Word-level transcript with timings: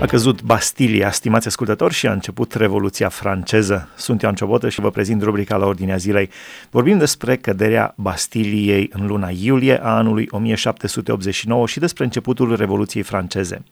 A 0.00 0.06
căzut 0.06 0.42
Bastilia, 0.42 1.10
stimați 1.10 1.46
ascultători, 1.46 1.94
și 1.94 2.06
a 2.06 2.12
început 2.12 2.52
Revoluția 2.52 3.08
franceză. 3.08 3.88
Sunt 3.96 4.22
Ioan 4.22 4.34
Ciobotă 4.34 4.68
și 4.68 4.80
vă 4.80 4.90
prezint 4.90 5.22
rubrica 5.22 5.56
la 5.56 5.66
ordinea 5.66 5.96
zilei. 5.96 6.30
Vorbim 6.70 6.98
despre 6.98 7.36
căderea 7.36 7.94
Bastiliei 7.96 8.90
în 8.92 9.06
luna 9.06 9.30
iulie 9.40 9.80
a 9.82 9.96
anului 9.96 10.28
1789 10.30 11.66
și 11.66 11.78
despre 11.78 12.04
începutul 12.04 12.56
Revoluției 12.56 13.02
franceze. 13.02 13.62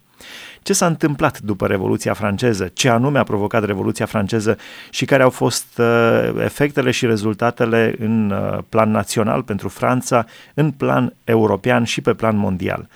Ce 0.63 0.73
s-a 0.73 0.87
întâmplat 0.87 1.39
după 1.41 1.67
Revoluția 1.67 2.15
franceză? 2.15 2.71
Ce 2.73 2.89
anume 2.89 3.19
a 3.19 3.25
provocat 3.25 3.65
Revoluția 3.65 4.07
franceză 4.07 4.57
și 4.91 5.05
care 5.05 5.23
au 5.23 5.31
fost 5.31 5.79
uh, 5.79 6.43
efectele 6.43 6.91
și 6.91 7.07
rezultatele 7.07 7.95
în 7.99 8.31
uh, 8.31 8.59
plan 8.69 8.91
național 8.91 9.43
pentru 9.43 9.69
Franța, 9.69 10.25
în 10.55 10.71
plan 10.71 11.15
european 11.25 11.85
și 11.85 12.01
pe 12.01 12.15
plan 12.15 12.37
mondial? 12.37 12.89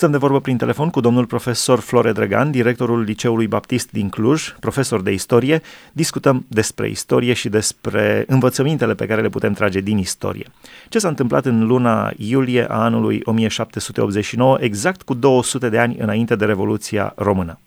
Stăm 0.00 0.12
de 0.12 0.18
vorbă 0.18 0.40
prin 0.40 0.56
telefon 0.56 0.90
cu 0.90 1.00
domnul 1.00 1.26
profesor 1.26 1.80
Flore 1.80 2.12
Drăgan, 2.12 2.50
directorul 2.50 3.00
Liceului 3.00 3.46
Baptist 3.46 3.90
din 3.90 4.08
Cluj, 4.08 4.48
profesor 4.60 5.00
de 5.02 5.10
istorie. 5.10 5.60
Discutăm 5.92 6.44
despre 6.48 6.88
istorie 6.88 7.32
și 7.32 7.48
despre 7.48 8.24
învățămintele 8.26 8.94
pe 8.94 9.06
care 9.06 9.20
le 9.20 9.28
putem 9.28 9.52
trage 9.52 9.80
din 9.80 9.98
istorie. 9.98 10.46
Ce 10.88 10.98
s-a 10.98 11.08
întâmplat 11.08 11.44
în 11.44 11.66
luna 11.66 12.10
iulie 12.16 12.66
a 12.68 12.82
anului 12.82 13.20
1789, 13.24 14.56
exact 14.60 15.02
cu 15.02 15.14
200 15.14 15.68
de 15.68 15.78
ani 15.78 15.96
înainte 15.98 16.36
de 16.36 16.44
Revoluția 16.44 17.12
Română? 17.16 17.58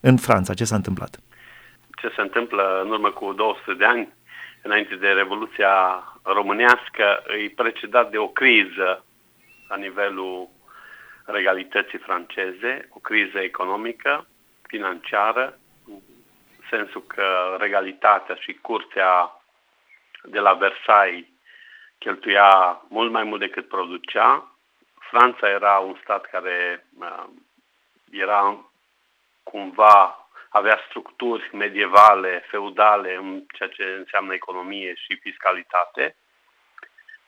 În 0.00 0.16
Franța, 0.16 0.54
ce 0.54 0.64
s-a 0.64 0.76
întâmplat? 0.76 1.20
Ce 2.00 2.08
se 2.16 2.20
întâmplă 2.20 2.80
în 2.84 2.90
urmă 2.90 3.10
cu 3.10 3.32
200 3.32 3.74
de 3.78 3.84
ani, 3.84 4.08
înainte 4.62 4.94
de 4.94 5.08
Revoluția 5.08 5.74
Românească, 6.22 7.22
îi 7.26 7.48
precedat 7.48 8.10
de 8.10 8.18
o 8.18 8.26
criză 8.28 9.04
la 9.68 9.76
nivelul 9.76 10.48
regalității 11.30 11.98
franceze, 11.98 12.88
o 12.90 12.98
criză 12.98 13.38
economică, 13.38 14.26
financiară, 14.62 15.58
în 15.86 16.00
sensul 16.70 17.02
că 17.02 17.56
regalitatea 17.58 18.34
și 18.34 18.52
curtea 18.52 19.40
de 20.22 20.38
la 20.38 20.52
Versailles 20.52 21.28
cheltuia 21.98 22.82
mult 22.88 23.10
mai 23.10 23.24
mult 23.24 23.40
decât 23.40 23.68
producea. 23.68 24.54
Franța 25.10 25.48
era 25.48 25.78
un 25.78 25.98
stat 26.02 26.24
care 26.24 26.86
uh, 27.00 27.24
era 28.10 28.70
cumva, 29.42 30.28
avea 30.48 30.80
structuri 30.88 31.50
medievale, 31.52 32.44
feudale 32.50 33.14
în 33.14 33.44
ceea 33.56 33.68
ce 33.68 33.84
înseamnă 33.98 34.34
economie 34.34 34.94
și 34.94 35.16
fiscalitate 35.16 36.16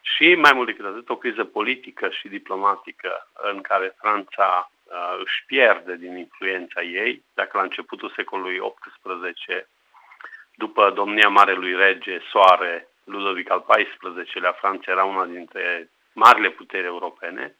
și, 0.03 0.35
mai 0.35 0.53
mult 0.53 0.67
decât 0.67 0.85
atât, 0.85 1.09
o 1.09 1.17
criză 1.17 1.45
politică 1.45 2.09
și 2.11 2.29
diplomatică 2.29 3.29
în 3.53 3.61
care 3.61 3.97
Franța 3.99 4.71
uh, 4.85 5.21
își 5.25 5.45
pierde 5.47 5.97
din 5.97 6.17
influența 6.17 6.83
ei. 6.83 7.23
Dacă 7.35 7.57
la 7.57 7.63
începutul 7.63 8.13
secolului 8.17 8.61
XVIII, 8.81 9.67
după 10.55 10.91
domnia 10.91 11.29
Marelui 11.29 11.75
Rege, 11.77 12.19
Soare, 12.31 12.89
Ludovic 13.05 13.51
al 13.51 13.65
XIV-lea, 13.69 14.53
Franța 14.53 14.91
era 14.91 15.05
una 15.05 15.25
dintre 15.25 15.91
marile 16.13 16.51
puteri 16.51 16.87
europene. 16.87 17.57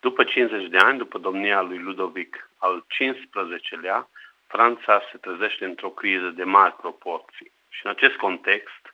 După 0.00 0.24
50 0.24 0.68
de 0.68 0.76
ani, 0.76 0.98
după 0.98 1.18
domnia 1.18 1.60
lui 1.60 1.78
Ludovic 1.78 2.50
al 2.58 2.84
XV-lea, 2.88 4.08
Franța 4.46 5.02
se 5.10 5.18
trezește 5.18 5.64
într-o 5.64 5.88
criză 5.88 6.28
de 6.28 6.44
mari 6.44 6.76
proporții. 6.76 7.52
Și 7.68 7.80
în 7.84 7.90
acest 7.90 8.14
context, 8.14 8.93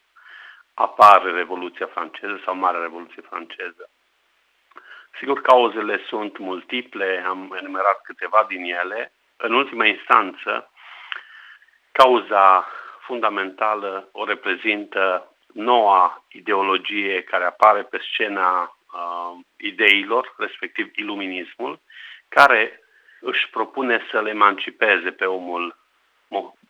apare 0.81 1.31
Revoluția 1.31 1.86
franceză 1.86 2.41
sau 2.45 2.55
Marea 2.55 2.81
Revoluție 2.81 3.23
franceză. 3.23 3.91
Sigur, 5.19 5.41
cauzele 5.41 6.00
sunt 6.09 6.39
multiple, 6.39 7.25
am 7.27 7.56
enumerat 7.61 8.00
câteva 8.03 8.45
din 8.48 8.64
ele. 8.64 9.12
În 9.37 9.53
ultima 9.53 9.87
instanță, 9.87 10.70
cauza 11.92 12.67
fundamentală 13.00 14.09
o 14.12 14.25
reprezintă 14.25 15.34
noua 15.53 16.25
ideologie 16.28 17.22
care 17.22 17.44
apare 17.44 17.83
pe 17.83 17.99
scena 18.12 18.62
uh, 18.62 19.38
ideilor, 19.56 20.34
respectiv 20.38 20.91
iluminismul, 20.94 21.81
care 22.28 22.81
își 23.21 23.50
propune 23.50 24.06
să 24.10 24.21
le 24.21 24.31
emancipeze 24.31 25.10
pe 25.10 25.25
omul, 25.25 25.77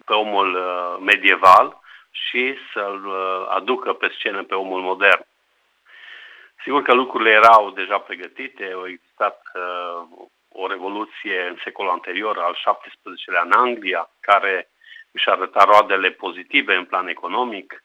pe 0.04 0.12
omul 0.12 0.54
uh, 0.54 0.96
medieval 1.00 1.80
și 2.10 2.56
să-l 2.72 3.06
uh, 3.06 3.46
aducă 3.48 3.92
pe 3.92 4.12
scenă 4.16 4.44
pe 4.44 4.54
omul 4.54 4.80
modern. 4.80 5.26
Sigur 6.62 6.82
că 6.82 6.94
lucrurile 6.94 7.30
erau 7.30 7.70
deja 7.70 7.98
pregătite, 7.98 8.70
au 8.74 8.88
existat 8.88 9.42
uh, 9.54 10.26
o 10.52 10.66
revoluție 10.66 11.46
în 11.46 11.58
secolul 11.64 11.90
anterior, 11.90 12.38
al 12.38 12.54
17-lea 12.54 13.42
în 13.44 13.52
Anglia, 13.52 14.10
care 14.20 14.70
își 15.12 15.28
arăta 15.28 15.64
roadele 15.64 16.10
pozitive 16.10 16.74
în 16.74 16.84
plan 16.84 17.08
economic. 17.08 17.84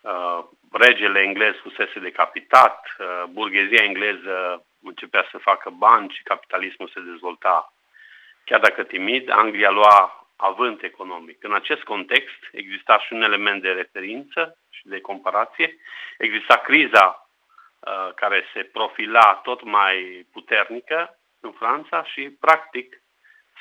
Uh, 0.00 0.44
regele 0.72 1.20
englez 1.20 1.54
fusese 1.54 1.98
decapitat, 1.98 2.86
uh, 2.98 3.22
burghezia 3.30 3.82
engleză 3.82 4.64
începea 4.82 5.28
să 5.30 5.38
facă 5.38 5.70
bani 5.70 6.10
și 6.10 6.22
capitalismul 6.22 6.88
se 6.88 7.00
dezvolta. 7.00 7.72
Chiar 8.44 8.60
dacă 8.60 8.82
timid, 8.82 9.30
Anglia 9.30 9.70
lua 9.70 10.25
avânt 10.36 10.82
economic. 10.82 11.44
În 11.44 11.54
acest 11.54 11.82
context 11.82 12.48
exista 12.52 12.98
și 12.98 13.12
un 13.12 13.22
element 13.22 13.62
de 13.62 13.70
referință 13.70 14.58
și 14.70 14.82
de 14.88 15.00
comparație. 15.00 15.76
Exista 16.18 16.56
criza 16.56 17.28
uh, 17.80 18.14
care 18.14 18.44
se 18.52 18.62
profila 18.62 19.34
tot 19.34 19.62
mai 19.62 20.26
puternică 20.32 21.18
în 21.40 21.52
Franța 21.52 22.04
și, 22.04 22.36
practic, 22.40 23.00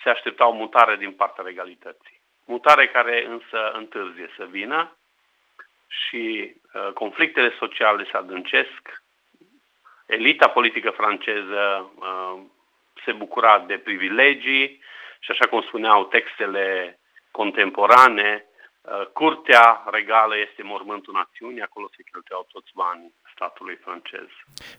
se 0.04 0.10
aștepta 0.10 0.48
o 0.48 0.52
mutare 0.52 0.96
din 0.96 1.12
partea 1.12 1.44
regalității. 1.44 2.22
Mutare 2.46 2.88
care 2.88 3.26
însă 3.26 3.72
întârzie 3.72 4.30
să 4.38 4.46
vină 4.46 4.98
și 5.88 6.56
uh, 6.74 6.92
conflictele 6.94 7.56
sociale 7.60 8.08
se 8.12 8.18
adâncesc. 8.18 9.04
Elita 10.06 10.48
politică 10.48 10.90
franceză 10.90 11.92
uh, 11.96 12.42
se 13.06 13.12
bucura 13.12 13.60
de 13.60 13.78
privilegii, 13.78 14.84
și 15.26 15.32
așa 15.32 15.46
cum 15.50 15.62
spuneau 15.62 16.04
textele 16.04 16.66
contemporane, 17.32 18.32
uh, 18.46 19.06
Curtea 19.20 19.68
regală 19.98 20.36
este 20.48 20.62
mormântul 20.64 21.14
națiunii, 21.22 21.62
acolo 21.62 21.88
se 21.96 22.04
cheltuiau 22.12 22.48
toți 22.52 22.72
banii 22.82 23.14
statului 23.34 23.78
francez. 23.86 24.28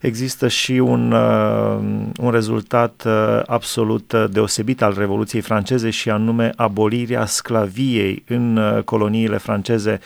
Există 0.01 0.49
și 0.49 0.73
un, 0.73 1.13
uh, 1.13 1.79
un 2.27 2.31
rezultat 2.39 2.97
uh, 3.07 3.41
absolut 3.59 4.13
deosebit 4.37 4.83
al 4.83 4.95
Revoluției 4.97 5.43
franceze 5.51 5.91
și 5.91 6.11
anume 6.11 6.51
abolirea 6.57 7.25
sclaviei 7.25 8.25
în 8.29 8.47
coloniile 8.85 9.37
franceze. 9.37 10.01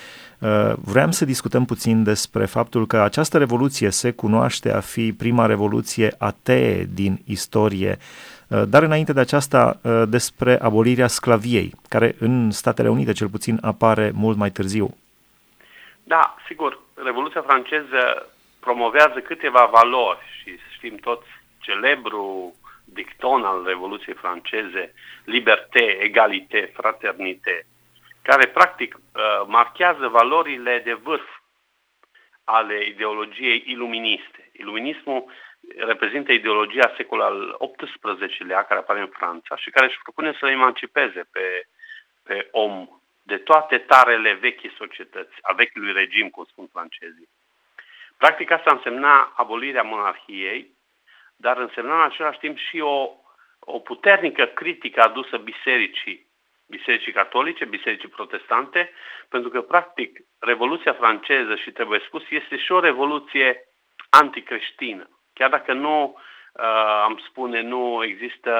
Vreau 0.92 1.10
să 1.10 1.24
discutăm 1.24 1.64
puțin 1.64 2.02
despre 2.02 2.44
faptul 2.46 2.86
că 2.86 2.96
această 2.96 3.38
revoluție 3.38 3.90
se 3.90 4.10
cunoaște 4.12 4.72
a 4.72 4.80
fi 4.80 5.12
prima 5.12 5.46
revoluție 5.46 6.14
atee 6.18 6.86
din 6.94 7.18
istorie. 7.26 7.98
Uh, 8.50 8.62
dar 8.68 8.82
înainte 8.82 9.12
de 9.12 9.20
aceasta 9.20 9.80
uh, 9.82 10.02
despre 10.08 10.58
abolirea 10.62 11.06
sclaviei, 11.06 11.72
care 11.88 12.14
în 12.18 12.50
Statele 12.50 12.88
Unite 12.88 13.12
cel 13.12 13.28
puțin 13.28 13.58
apare 13.62 14.10
mult 14.14 14.36
mai 14.36 14.50
târziu. 14.50 14.96
Da, 16.02 16.36
sigur. 16.46 16.78
Revoluția 16.94 17.42
franceză 17.42 18.28
promovează 18.60 19.18
câteva 19.20 19.70
valori 19.72 20.18
și 20.40 20.58
știm 20.74 20.96
toți 20.96 21.28
celebru 21.58 22.54
dicton 22.84 23.42
al 23.44 23.64
Revoluției 23.66 24.14
franceze, 24.14 24.94
liberté, 25.24 25.96
egalité, 26.00 26.70
fraternité, 26.74 27.66
care 28.22 28.46
practic 28.46 28.94
uh, 28.94 29.00
marchează 29.46 30.08
valorile 30.08 30.80
de 30.84 30.92
vârf 30.92 31.28
ale 32.44 32.86
ideologiei 32.86 33.64
iluministe. 33.66 34.50
Iluminismul 34.52 35.24
reprezintă 35.76 36.32
ideologia 36.32 36.92
secolului 36.96 37.56
al 37.58 37.72
XVIII-lea 37.76 38.62
care 38.62 38.80
apare 38.80 39.00
în 39.00 39.06
Franța 39.06 39.56
și 39.56 39.70
care 39.70 39.86
își 39.86 40.02
propune 40.02 40.36
să 40.38 40.44
le 40.46 40.50
emancipeze 40.50 41.28
pe, 41.32 41.66
pe 42.22 42.48
om 42.50 42.88
de 43.22 43.36
toate 43.36 43.78
tarele 43.78 44.32
vechii 44.32 44.74
societăți, 44.76 45.34
a 45.40 45.52
vechiului 45.52 45.92
regim, 45.92 46.28
cum 46.28 46.44
spun 46.44 46.66
francezii. 46.66 47.28
Practic 48.16 48.50
asta 48.50 48.70
însemna 48.72 49.32
abolirea 49.36 49.82
monarhiei, 49.82 50.70
dar 51.36 51.56
însemna 51.56 51.94
în 51.94 52.10
același 52.10 52.38
timp 52.38 52.58
și 52.58 52.80
o, 52.80 53.10
o 53.58 53.78
puternică 53.78 54.44
critică 54.44 55.00
adusă 55.00 55.36
bisericii, 55.36 56.26
bisericii 56.66 57.12
catolice, 57.12 57.64
bisericii 57.64 58.08
protestante, 58.08 58.92
pentru 59.28 59.50
că, 59.50 59.60
practic, 59.60 60.20
Revoluția 60.40 60.92
franceză, 60.92 61.56
și 61.56 61.70
trebuie 61.70 62.00
spus, 62.06 62.22
este 62.30 62.56
și 62.56 62.72
o 62.72 62.80
revoluție 62.80 63.64
anticreștină. 64.10 65.08
Chiar 65.40 65.50
dacă 65.50 65.72
nu, 65.72 66.18
uh, 66.52 66.64
am 67.04 67.22
spune, 67.28 67.60
nu 67.60 68.04
există 68.04 68.52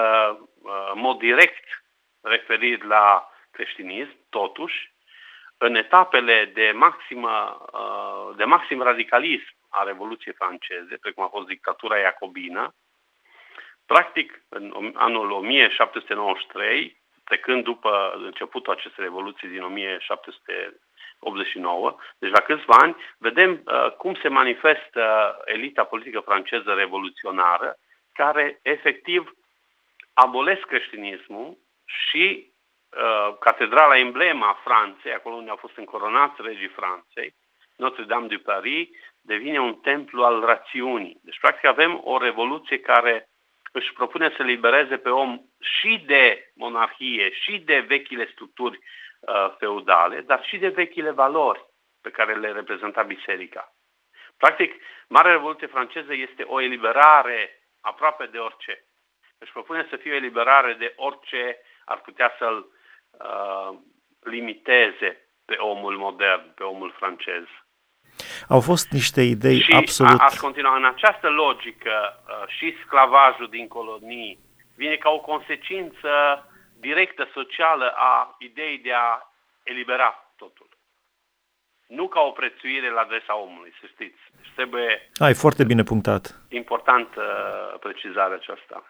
uh, 0.62 0.90
în 0.94 1.00
mod 1.00 1.18
direct 1.18 1.84
referiri 2.20 2.86
la 2.86 3.30
creștinism, 3.50 4.16
totuși, 4.30 4.92
în 5.58 5.74
etapele 5.74 6.50
de, 6.54 6.72
maximă, 6.74 7.66
uh, 7.72 8.36
de 8.36 8.44
maxim 8.44 8.82
radicalism 8.82 9.54
a 9.68 9.82
Revoluției 9.82 10.34
franceze, 10.34 10.96
precum 11.00 11.24
a 11.24 11.26
fost 11.26 11.46
dictatura 11.46 11.98
iacobină, 11.98 12.74
practic, 13.86 14.42
în 14.48 14.92
anul 14.94 15.30
1793, 15.30 17.00
trecând 17.24 17.64
după 17.64 18.12
începutul 18.16 18.72
acestei 18.72 19.04
revoluții 19.04 19.48
din 19.48 19.62
1789, 21.20 21.96
deci 22.18 22.30
la 22.30 22.40
câțiva 22.40 22.76
ani, 22.80 22.96
vedem 23.18 23.62
uh, 23.64 23.90
cum 23.90 24.14
se 24.14 24.28
manifestă 24.28 25.36
elita 25.44 25.84
politică 25.84 26.20
franceză 26.20 26.72
revoluționară, 26.72 27.76
care 28.12 28.58
efectiv 28.62 29.32
abolesc 30.14 30.60
creștinismul 30.60 31.58
și 31.84 32.52
uh, 32.90 33.36
catedrala 33.40 33.98
emblema 33.98 34.60
Franței, 34.64 35.12
acolo 35.12 35.34
unde 35.34 35.50
au 35.50 35.56
fost 35.56 35.76
încoronați 35.76 36.42
regii 36.42 36.68
Franței, 36.68 37.34
Notre-Dame 37.76 38.26
de 38.26 38.36
Paris, 38.36 38.88
devine 39.20 39.60
un 39.60 39.74
templu 39.74 40.24
al 40.24 40.40
rațiunii. 40.40 41.20
Deci, 41.22 41.38
practic, 41.40 41.64
avem 41.64 42.00
o 42.04 42.18
revoluție 42.18 42.78
care 42.78 43.28
își 43.72 43.92
propune 43.92 44.32
să 44.36 44.42
libereze 44.42 44.96
pe 44.96 45.08
om 45.08 45.40
și 45.60 46.02
de 46.06 46.50
monarhie, 46.54 47.32
și 47.32 47.58
de 47.58 47.78
vechile 47.78 48.28
structuri 48.32 48.76
uh, 48.76 48.84
feudale, 49.58 50.20
dar 50.20 50.44
și 50.44 50.58
de 50.58 50.68
vechile 50.68 51.10
valori 51.10 51.66
pe 52.00 52.10
care 52.10 52.34
le 52.34 52.52
reprezenta 52.52 53.02
biserica. 53.02 53.74
Practic, 54.36 54.72
Marea 55.08 55.32
Revoluție 55.32 55.66
franceză 55.66 56.14
este 56.14 56.42
o 56.42 56.60
eliberare 56.60 57.60
aproape 57.80 58.26
de 58.26 58.38
orice. 58.38 58.84
Își 59.38 59.52
propune 59.52 59.86
să 59.90 59.96
fie 59.96 60.12
o 60.12 60.14
eliberare 60.14 60.72
de 60.72 60.92
orice 60.96 61.58
ar 61.84 62.00
putea 62.00 62.34
să-l 62.38 62.66
uh, 63.10 63.78
limiteze 64.20 65.10
pe 65.44 65.54
omul 65.54 65.96
modern, 65.96 66.54
pe 66.54 66.62
omul 66.62 66.94
francez. 66.96 67.44
Au 68.48 68.60
fost 68.60 68.90
niște 68.90 69.22
idei 69.22 69.60
și 69.60 69.72
absolut... 69.72 70.20
aș 70.20 70.36
continua 70.36 70.76
în 70.76 70.84
această 70.84 71.28
logică 71.28 71.94
uh, 71.94 72.48
și 72.48 72.76
sclavajul 72.84 73.48
din 73.48 73.68
colonii 73.68 74.38
vine 74.76 74.96
ca 74.96 75.10
o 75.10 75.20
consecință 75.20 76.10
directă 76.80 77.28
socială 77.32 77.92
a 77.96 78.36
ideii 78.38 78.78
de 78.78 78.92
a 78.92 79.32
elibera 79.62 80.32
totul. 80.36 80.68
Nu 81.86 82.08
ca 82.08 82.20
o 82.20 82.30
prețuire 82.30 82.90
la 82.90 83.00
adresa 83.00 83.36
omului, 83.36 83.72
să 83.80 83.86
știți. 83.86 84.20
Deci 84.36 84.52
trebuie... 84.54 85.10
Ai, 85.18 85.34
foarte 85.34 85.64
bine 85.64 85.82
punctat. 85.82 86.40
Important 86.48 87.08
uh, 87.16 87.78
precizarea 87.80 88.36
aceasta. 88.36 88.84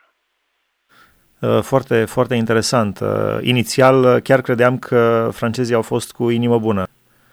Uh, 1.40 1.60
foarte, 1.62 2.04
foarte 2.04 2.34
interesant. 2.34 2.98
Inițial 3.40 4.20
chiar 4.20 4.40
credeam 4.40 4.78
că 4.78 5.28
francezii 5.32 5.74
au 5.74 5.82
fost 5.82 6.12
cu 6.12 6.30
inimă 6.30 6.58
bună. 6.58 6.84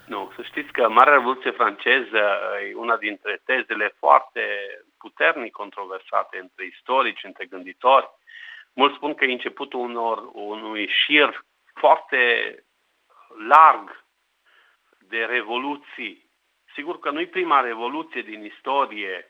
Nu, 0.05 0.31
să 0.35 0.41
știți 0.41 0.71
că 0.71 0.89
Marea 0.89 1.13
Revoluție 1.13 1.51
franceză 1.51 2.23
e 2.69 2.75
una 2.75 2.97
dintre 2.97 3.41
tezele 3.45 3.95
foarte 3.99 4.41
puternic 4.97 5.51
controversate 5.51 6.37
între 6.41 6.65
istorici, 6.65 7.23
între 7.23 7.45
gânditori. 7.45 8.09
Mulți 8.79 8.95
spun 8.95 9.13
că 9.13 9.25
e 9.25 9.31
începutul 9.31 9.79
unor, 9.79 10.29
unui 10.33 10.87
șir 10.87 11.45
foarte 11.73 12.19
larg 13.47 14.05
de 14.99 15.25
revoluții. 15.25 16.29
Sigur 16.73 16.99
că 16.99 17.09
nu 17.09 17.19
e 17.19 17.27
prima 17.27 17.59
revoluție 17.59 18.21
din 18.21 18.43
istorie, 18.43 19.29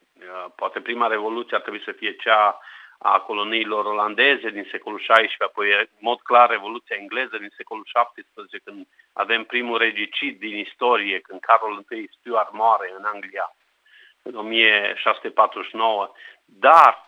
poate 0.56 0.82
prima 0.82 1.08
revoluție 1.08 1.56
ar 1.56 1.62
trebui 1.62 1.82
să 1.84 1.92
fie 1.92 2.16
cea 2.16 2.60
a 2.98 3.20
coloniilor 3.20 3.86
olandeze 3.86 4.50
din 4.50 4.68
secolul 4.72 5.00
XVI, 5.00 5.36
apoi 5.38 5.72
în 5.72 5.88
mod 6.00 6.22
clar 6.22 6.50
Revoluția 6.50 6.96
engleză 6.96 7.38
din 7.38 7.54
secolul 7.56 7.88
XVII, 7.94 8.60
când 8.64 8.88
avem 9.14 9.44
primul 9.44 9.78
regicid 9.78 10.40
din 10.40 10.58
istorie, 10.58 11.20
când 11.20 11.40
Carol 11.40 11.86
I 11.90 12.10
Stuart 12.20 12.52
moare 12.54 12.94
în 12.98 13.04
Anglia 13.04 13.56
în 14.22 14.36
1649. 14.36 16.12
Dar 16.46 17.07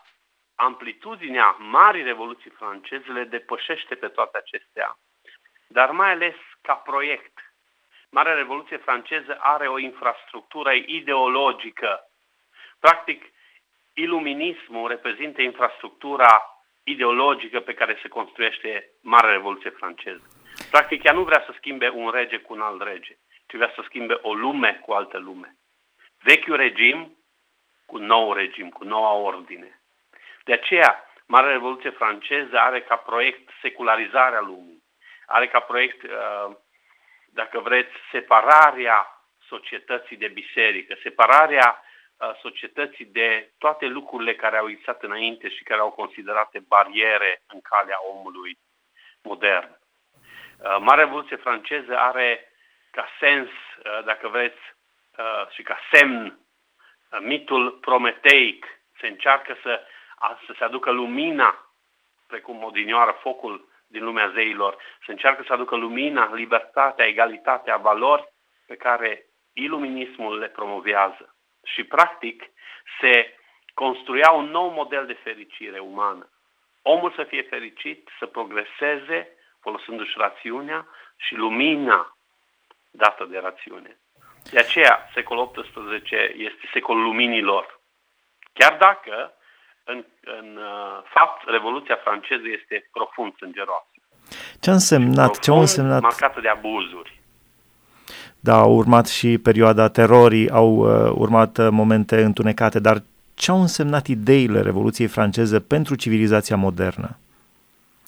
amplitudinea 0.60 1.56
Marii 1.58 2.02
Revoluții 2.02 2.50
franceze 2.50 3.12
le 3.12 3.24
depășește 3.24 3.94
pe 3.94 4.08
toate 4.08 4.36
acestea, 4.36 4.98
dar 5.68 5.90
mai 5.90 6.10
ales 6.10 6.34
ca 6.62 6.74
proiect. 6.74 7.38
Marea 8.10 8.34
Revoluție 8.34 8.76
franceză 8.76 9.38
are 9.40 9.68
o 9.68 9.78
infrastructură 9.78 10.72
ideologică. 10.72 12.00
Practic, 12.80 13.24
iluminismul 13.94 14.88
reprezintă 14.88 15.42
infrastructura 15.42 16.44
ideologică 16.82 17.60
pe 17.60 17.74
care 17.74 17.98
se 18.02 18.08
construiește 18.08 18.90
Marea 19.02 19.30
Revoluție 19.30 19.70
franceză. 19.70 20.26
Practic, 20.70 21.04
ea 21.04 21.12
nu 21.12 21.24
vrea 21.24 21.42
să 21.46 21.54
schimbe 21.56 21.88
un 21.88 22.10
rege 22.10 22.38
cu 22.38 22.52
un 22.52 22.60
alt 22.60 22.82
rege, 22.82 23.16
ci 23.46 23.54
vrea 23.54 23.72
să 23.74 23.82
schimbe 23.84 24.18
o 24.22 24.34
lume 24.34 24.80
cu 24.82 24.92
altă 24.92 25.18
lume. 25.18 25.56
Vechiul 26.22 26.56
regim 26.56 27.16
cu 27.86 27.98
nou 27.98 28.32
regim, 28.32 28.68
cu 28.68 28.84
noua 28.84 29.12
ordine. 29.12 29.79
De 30.44 30.52
aceea, 30.52 31.04
Marea 31.26 31.50
Revoluție 31.50 31.90
franceză 31.90 32.58
are 32.58 32.80
ca 32.82 32.96
proiect 32.96 33.50
secularizarea 33.60 34.40
lumii, 34.40 34.82
are 35.26 35.48
ca 35.48 35.60
proiect, 35.60 36.02
uh, 36.02 36.56
dacă 37.32 37.60
vreți, 37.60 37.92
separarea 38.10 39.06
societății 39.48 40.16
de 40.16 40.28
biserică, 40.28 40.96
separarea 41.02 41.84
societății 42.40 43.04
de 43.04 43.52
toate 43.58 43.86
lucrurile 43.86 44.34
care 44.34 44.56
au 44.56 44.68
existat 44.68 45.02
înainte 45.02 45.48
și 45.48 45.62
care 45.62 45.80
au 45.80 45.90
considerate 45.90 46.58
bariere 46.68 47.42
în 47.48 47.60
calea 47.60 47.98
omului 48.10 48.58
modern. 49.22 49.78
Marea 50.78 51.04
Revoluție 51.04 51.36
franceză 51.36 51.98
are 51.98 52.52
ca 52.90 53.08
sens, 53.18 53.48
dacă 54.04 54.28
vreți, 54.28 54.60
și 55.50 55.62
ca 55.62 55.78
semn 55.92 56.38
mitul 57.20 57.70
prometeic. 57.70 58.66
Se 59.00 59.06
încearcă 59.06 59.56
să, 59.62 59.86
să 60.46 60.54
se 60.58 60.64
aducă 60.64 60.90
lumina, 60.90 61.72
precum 62.26 62.62
odinioară 62.62 63.18
focul 63.20 63.68
din 63.86 64.04
lumea 64.04 64.30
zeilor, 64.34 64.76
se 65.04 65.10
încearcă 65.10 65.42
să 65.46 65.52
aducă 65.52 65.76
lumina, 65.76 66.34
libertatea, 66.34 67.06
egalitatea, 67.06 67.76
valori 67.76 68.32
pe 68.66 68.76
care 68.76 69.26
iluminismul 69.52 70.38
le 70.38 70.48
promovează 70.48 71.34
și 71.64 71.84
practic 71.84 72.42
se 73.00 73.34
construia 73.74 74.30
un 74.30 74.50
nou 74.50 74.68
model 74.68 75.06
de 75.06 75.12
fericire 75.12 75.78
umană. 75.78 76.30
Omul 76.82 77.12
să 77.12 77.22
fie 77.22 77.42
fericit, 77.42 78.08
să 78.18 78.26
progreseze 78.26 79.28
folosindu-și 79.60 80.18
rațiunea 80.18 80.86
și 81.16 81.34
lumina 81.34 82.16
dată 82.90 83.24
de 83.24 83.38
rațiune. 83.38 83.98
De 84.50 84.58
aceea, 84.58 85.10
secolul 85.14 85.50
XVIII 85.50 86.44
este 86.44 86.68
secolul 86.72 87.02
luminilor. 87.02 87.80
Chiar 88.52 88.76
dacă, 88.76 89.34
în, 89.92 90.04
în 90.38 90.48
uh, 90.56 91.02
fapt, 91.14 91.48
Revoluția 91.56 91.96
franceză 92.04 92.48
este 92.58 92.88
profund 92.92 93.32
sângeroasă. 93.36 93.86
Ce 94.60 94.70
a 94.70 94.72
însemnat? 94.72 95.38
Ce 95.38 95.50
a 95.50 95.54
însemnat? 95.54 96.00
marcată 96.00 96.40
de 96.40 96.48
abuzuri. 96.48 97.20
Da, 98.40 98.54
au 98.54 98.72
urmat 98.72 99.06
și 99.08 99.38
perioada 99.38 99.88
terorii, 99.88 100.50
au 100.50 100.68
uh, 100.76 101.12
urmat 101.14 101.58
uh, 101.58 101.68
momente 101.70 102.22
întunecate, 102.22 102.78
dar 102.80 102.96
ce 103.34 103.50
au 103.50 103.60
însemnat 103.60 104.06
ideile 104.06 104.60
Revoluției 104.60 105.08
franceze 105.08 105.60
pentru 105.60 105.94
civilizația 105.94 106.56
modernă? 106.56 107.18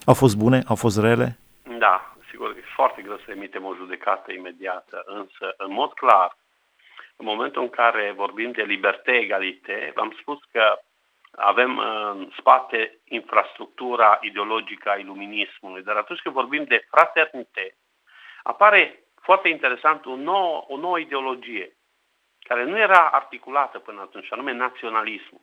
Au 0.04 0.14
fost 0.14 0.36
bune? 0.36 0.62
Au 0.66 0.74
fost 0.74 1.00
rele? 1.00 1.38
Da, 1.78 2.14
sigur, 2.30 2.48
e 2.50 2.64
foarte 2.74 3.02
greu 3.02 3.16
să 3.24 3.30
emitem 3.30 3.64
o 3.64 3.74
judecată 3.74 4.32
imediată, 4.32 5.02
însă, 5.06 5.54
în 5.56 5.72
mod 5.72 5.92
clar, 5.92 6.36
în 7.16 7.26
momentul 7.26 7.62
în 7.62 7.68
care 7.68 8.12
vorbim 8.16 8.50
de 8.50 8.62
libertate, 8.62 9.10
egalitate, 9.10 9.92
v-am 9.94 10.16
spus 10.20 10.38
că 10.52 10.78
avem 11.36 11.78
în 11.78 12.32
spate 12.38 12.98
infrastructura 13.04 14.18
ideologică 14.20 14.90
a 14.90 14.96
iluminismului, 14.96 15.82
dar 15.82 15.96
atunci 15.96 16.20
când 16.20 16.34
vorbim 16.34 16.64
de 16.64 16.86
fraternitate, 16.90 17.76
apare 18.42 19.04
foarte 19.20 19.48
interesant, 19.48 20.06
o 20.06 20.16
nouă, 20.16 20.64
o 20.68 20.76
nouă 20.76 20.98
ideologie 20.98 21.76
care 22.38 22.64
nu 22.64 22.78
era 22.78 23.08
articulată 23.08 23.78
până 23.78 24.00
atunci, 24.00 24.32
anume 24.32 24.52
naționalismul. 24.52 25.40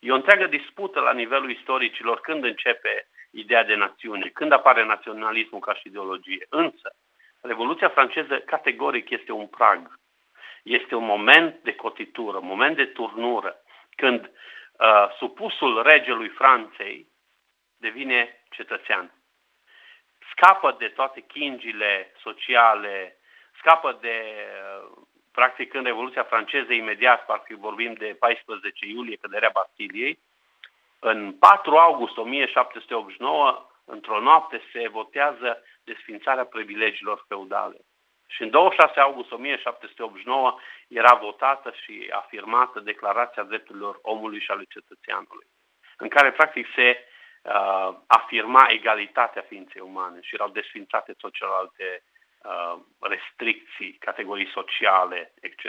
E 0.00 0.12
o 0.12 0.14
întreagă 0.14 0.46
dispută 0.46 1.00
la 1.00 1.12
nivelul 1.12 1.50
istoricilor 1.50 2.20
când 2.20 2.44
începe 2.44 3.08
ideea 3.30 3.64
de 3.64 3.74
națiune, 3.74 4.28
când 4.28 4.52
apare 4.52 4.84
naționalismul 4.84 5.60
ca 5.60 5.74
și 5.74 5.86
ideologie. 5.86 6.46
Însă, 6.48 6.94
Revoluția 7.40 7.88
franceză 7.88 8.38
categoric 8.38 9.10
este 9.10 9.32
un 9.32 9.46
prag. 9.46 9.98
Este 10.62 10.94
un 10.94 11.04
moment 11.04 11.58
de 11.62 11.74
cotitură, 11.74 12.36
un 12.36 12.46
moment 12.46 12.76
de 12.76 12.84
turnură, 12.84 13.56
când 13.96 14.30
uh, 14.78 15.16
supusul 15.18 15.82
regelui 15.82 16.28
Franței 16.28 17.06
devine 17.76 18.42
cetățean 18.50 19.12
scapă 20.38 20.76
de 20.78 20.88
toate 20.88 21.20
chingile 21.20 22.12
sociale, 22.22 23.16
scapă 23.58 23.98
de, 24.00 24.16
practic, 25.32 25.74
în 25.74 25.84
Revoluția 25.84 26.22
franceză, 26.22 26.72
imediat, 26.72 27.24
parcă 27.24 27.54
vorbim 27.58 27.92
de 27.92 28.16
14 28.18 28.86
iulie, 28.86 29.16
căderea 29.16 29.50
Bastiliei, 29.52 30.18
în 30.98 31.32
4 31.32 31.76
august 31.76 32.16
1789, 32.16 33.66
într-o 33.84 34.20
noapte, 34.20 34.62
se 34.72 34.88
votează 34.88 35.62
desfințarea 35.84 36.44
privilegiilor 36.44 37.24
feudale. 37.28 37.76
Și 38.30 38.42
în 38.42 38.50
26 38.50 39.00
august 39.00 39.32
1789 39.32 40.58
era 40.88 41.14
votată 41.14 41.74
și 41.82 42.08
afirmată 42.12 42.80
Declarația 42.80 43.42
Drepturilor 43.42 43.98
Omului 44.02 44.40
și 44.40 44.50
ale 44.50 44.64
Cetățeanului, 44.68 45.46
în 45.96 46.08
care 46.08 46.32
practic 46.32 46.66
se 46.74 47.04
uh, 47.42 47.94
afirma 48.06 48.66
egalitatea 48.70 49.42
ființei 49.42 49.80
umane 49.80 50.20
și 50.20 50.34
erau 50.34 50.48
desfințate 50.48 51.12
tot 51.12 51.32
celelalte 51.32 52.02
uh, 52.42 52.80
restricții, 53.00 53.92
categorii 53.92 54.50
sociale, 54.50 55.32
etc. 55.40 55.64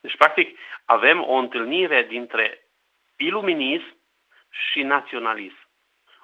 Deci, 0.00 0.16
practic, 0.16 0.58
avem 0.84 1.28
o 1.28 1.34
întâlnire 1.34 2.02
dintre 2.02 2.66
iluminism 3.16 3.96
și 4.50 4.82
naționalism. 4.82 5.68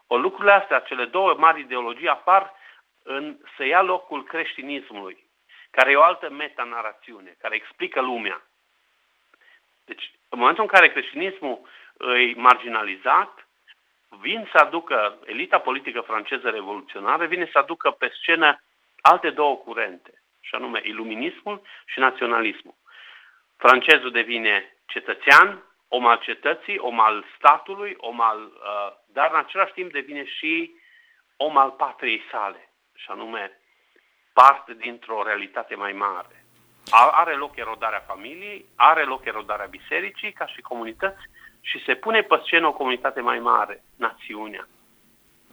O 0.07 0.17
lucrurile 0.17 0.53
astea, 0.53 0.79
cele 0.79 1.05
două 1.05 1.35
mari 1.35 1.61
ideologii, 1.61 2.09
apar 2.09 2.53
în, 3.03 3.39
să 3.57 3.65
ia 3.65 3.83
locul 3.83 4.25
creștinismului, 4.25 5.28
care 5.71 5.91
e 5.91 5.97
o 5.97 6.03
altă 6.03 6.31
metanarațiune, 6.31 7.37
care 7.39 7.55
explică 7.55 8.01
lumea. 8.01 8.43
Deci, 9.85 10.13
în 10.29 10.39
momentul 10.39 10.63
în 10.63 10.69
care 10.69 10.91
creștinismul 10.91 11.69
îi 11.97 12.35
marginalizat, 12.35 13.49
vin 14.09 14.49
să 14.53 14.59
aducă, 14.59 15.19
elita 15.25 15.59
politică 15.59 16.01
franceză 16.01 16.51
revoluționară 16.51 17.27
vine 17.27 17.49
să 17.53 17.59
aducă 17.59 17.91
pe 17.91 18.13
scenă 18.15 18.63
alte 19.01 19.31
două 19.31 19.57
curente, 19.57 20.23
și 20.41 20.55
anume 20.55 20.81
iluminismul 20.85 21.63
și 21.87 21.99
naționalismul. 21.99 22.75
Francezul 23.57 24.11
devine 24.11 24.77
cetățean, 24.87 25.63
om 25.89 26.07
al 26.07 26.19
cetății, 26.19 26.79
om 26.79 27.01
al 27.01 27.25
statului, 27.37 27.95
om 27.97 28.21
al, 28.21 28.41
uh, 28.41 28.93
dar 29.07 29.31
în 29.31 29.39
același 29.39 29.73
timp 29.73 29.93
devine 29.93 30.25
și 30.25 30.73
om 31.37 31.57
al 31.57 31.71
patriei 31.71 32.23
sale, 32.31 32.73
și 32.95 33.11
anume 33.11 33.58
parte 34.41 34.77
dintr-o 34.85 35.23
realitate 35.27 35.75
mai 35.75 35.93
mare. 35.93 36.37
Are 37.23 37.35
loc 37.35 37.57
erodarea 37.57 38.03
familiei, 38.07 38.65
are 38.75 39.05
loc 39.05 39.25
erodarea 39.25 39.67
bisericii 39.71 40.33
ca 40.33 40.47
și 40.47 40.61
comunități 40.61 41.23
și 41.61 41.83
se 41.87 41.95
pune 41.95 42.21
pe 42.21 42.41
scenă 42.45 42.67
o 42.67 42.73
comunitate 42.73 43.21
mai 43.21 43.39
mare, 43.39 43.83
națiunea. 43.97 44.69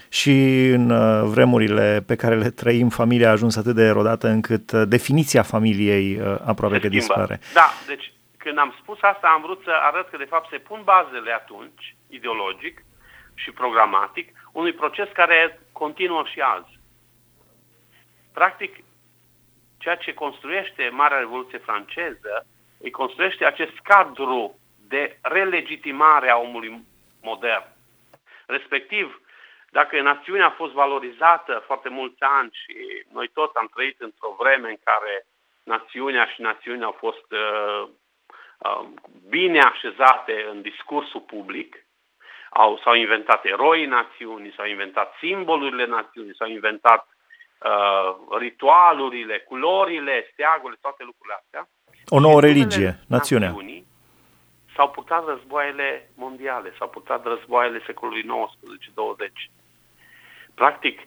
Și 0.09 0.35
în 0.77 0.89
uh, 0.89 1.23
vremurile 1.35 2.03
pe 2.07 2.15
care 2.15 2.35
le 2.35 2.49
trăim, 2.49 2.89
familia 2.89 3.27
a 3.27 3.31
ajuns 3.31 3.57
atât 3.57 3.75
de 3.75 3.83
erodată 3.83 4.27
încât 4.27 4.71
uh, 4.71 4.83
definiția 4.87 5.43
familiei 5.43 6.19
uh, 6.19 6.37
aproape 6.45 6.79
că 6.79 6.87
dispare. 6.87 7.39
Da, 7.53 7.69
deci 7.87 8.13
când 8.37 8.57
am 8.57 8.75
spus 8.81 8.97
asta, 9.01 9.27
am 9.27 9.41
vrut 9.41 9.61
să 9.63 9.71
arăt 9.81 10.09
că 10.09 10.17
de 10.17 10.31
fapt 10.33 10.49
se 10.49 10.57
pun 10.57 10.81
bazele 10.83 11.31
atunci, 11.31 11.95
ideologic 12.09 12.85
și 13.33 13.51
programatic, 13.51 14.27
unui 14.51 14.73
proces 14.73 15.07
care 15.13 15.59
continuă 15.71 16.23
și 16.33 16.39
azi. 16.39 16.74
Practic, 18.35 18.75
ceea 19.77 19.95
ce 19.95 20.13
construiește 20.13 20.89
Marea 20.89 21.17
Revoluție 21.17 21.57
franceză, 21.57 22.45
îi 22.79 22.91
construiește 22.91 23.45
acest 23.45 23.77
cadru 23.83 24.59
de 24.87 25.17
relegitimare 25.21 26.29
a 26.29 26.37
omului 26.37 26.85
modern. 27.21 27.63
Respectiv, 28.45 29.21
dacă 29.69 30.01
națiunea 30.01 30.45
a 30.45 30.57
fost 30.61 30.73
valorizată 30.73 31.63
foarte 31.65 31.89
mulți 31.89 32.21
ani 32.21 32.49
și 32.51 33.05
noi 33.11 33.27
toți 33.33 33.57
am 33.57 33.69
trăit 33.73 34.01
într-o 34.01 34.35
vreme 34.39 34.69
în 34.69 34.77
care 34.83 35.25
națiunea 35.63 36.25
și 36.25 36.41
națiunea 36.41 36.85
au 36.85 36.97
fost 36.99 37.31
uh, 37.31 37.87
uh, 38.57 38.87
bine 39.29 39.59
așezate 39.59 40.45
în 40.51 40.61
discursul 40.61 41.21
public, 41.21 41.85
au, 42.49 42.79
s-au 42.83 42.93
inventat 42.93 43.45
eroii 43.45 43.85
națiunii, 43.85 44.53
s-au 44.55 44.65
inventat 44.65 45.13
simbolurile 45.19 45.85
națiunii, 45.85 46.35
s-au 46.35 46.47
inventat 46.47 47.14
uh, 47.69 48.37
ritualurile, 48.39 49.37
culorile, 49.39 50.29
steagurile, 50.31 50.79
toate 50.81 51.03
lucrurile 51.03 51.37
astea. 51.41 51.69
O 52.09 52.19
nouă 52.19 52.41
religie, 52.41 52.99
națiunea. 53.07 53.47
Națiunii, 53.47 53.85
s-au 54.75 54.89
purtat 54.89 55.25
războaiele 55.25 56.09
mondiale, 56.15 56.73
s-au 56.77 56.89
purtat 56.89 57.25
războaiele 57.25 57.81
secolului 57.85 58.25
XIX-20. 58.25 59.51
Practic, 60.53 60.99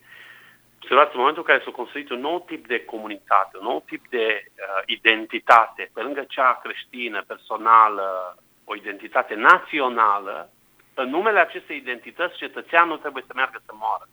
observați, 0.81 1.12
în 1.12 1.21
momentul 1.21 1.45
în 1.47 1.49
care 1.53 1.65
s-a 1.65 1.71
construit 1.71 2.11
un 2.11 2.21
nou 2.21 2.41
tip 2.41 2.67
de 2.67 2.85
comunitate, 2.85 3.57
un 3.59 3.65
nou 3.65 3.83
tip 3.87 4.09
de 4.09 4.45
uh, 4.45 4.83
identitate, 4.87 5.91
pe 5.95 6.00
lângă 6.00 6.25
cea 6.29 6.61
creștină, 6.62 7.23
personală, 7.27 8.37
o 8.65 8.75
identitate 8.75 9.35
națională, 9.35 10.50
în 10.95 11.09
numele 11.09 11.38
acestei 11.41 11.77
identități, 11.77 12.37
cetățeanul 12.37 12.99
trebuie 12.99 13.25
să 13.27 13.33
meargă 13.35 13.62
să 13.67 13.73
moară. 13.75 14.09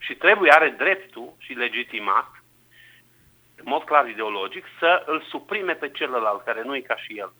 Și 0.00 0.14
trebuie, 0.14 0.52
are 0.52 0.68
dreptul 0.68 1.32
și 1.38 1.52
legitimat, 1.52 2.28
în 3.56 3.64
mod 3.66 3.82
clar 3.82 4.08
ideologic, 4.08 4.64
să 4.78 5.02
îl 5.06 5.22
suprime 5.28 5.72
pe 5.72 5.90
celălalt, 5.90 6.44
care 6.44 6.62
nu 6.62 6.76
e 6.76 6.80
ca 6.80 6.96
și 6.96 7.18
el 7.18 7.32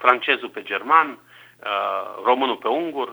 francezul 0.00 0.48
pe 0.48 0.62
german, 0.62 1.08
uh, 1.10 2.22
românul 2.24 2.56
pe 2.56 2.68
ungur, 2.68 3.08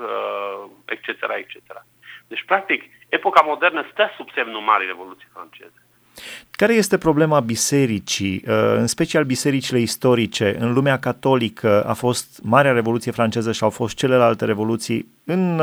etc., 0.85 1.07
uh, 1.07 1.35
etc. 1.37 1.83
Deci, 2.27 2.43
practic, 2.45 2.83
epoca 3.09 3.41
modernă 3.41 3.87
stă 3.91 4.11
sub 4.15 4.31
semnul 4.31 4.61
Marii 4.61 4.87
Revoluții 4.87 5.27
franceze. 5.33 5.86
Care 6.51 6.73
este 6.73 6.97
problema 6.97 7.39
bisericii, 7.39 8.43
uh, 8.47 8.75
în 8.77 8.87
special 8.87 9.23
bisericile 9.23 9.79
istorice? 9.79 10.55
În 10.59 10.73
lumea 10.73 10.99
catolică 10.99 11.83
a 11.83 11.93
fost 11.93 12.39
Marea 12.43 12.71
Revoluție 12.71 13.11
franceză 13.11 13.51
și 13.51 13.63
au 13.63 13.69
fost 13.69 13.95
celelalte 13.95 14.45
revoluții, 14.45 15.07
în 15.23 15.61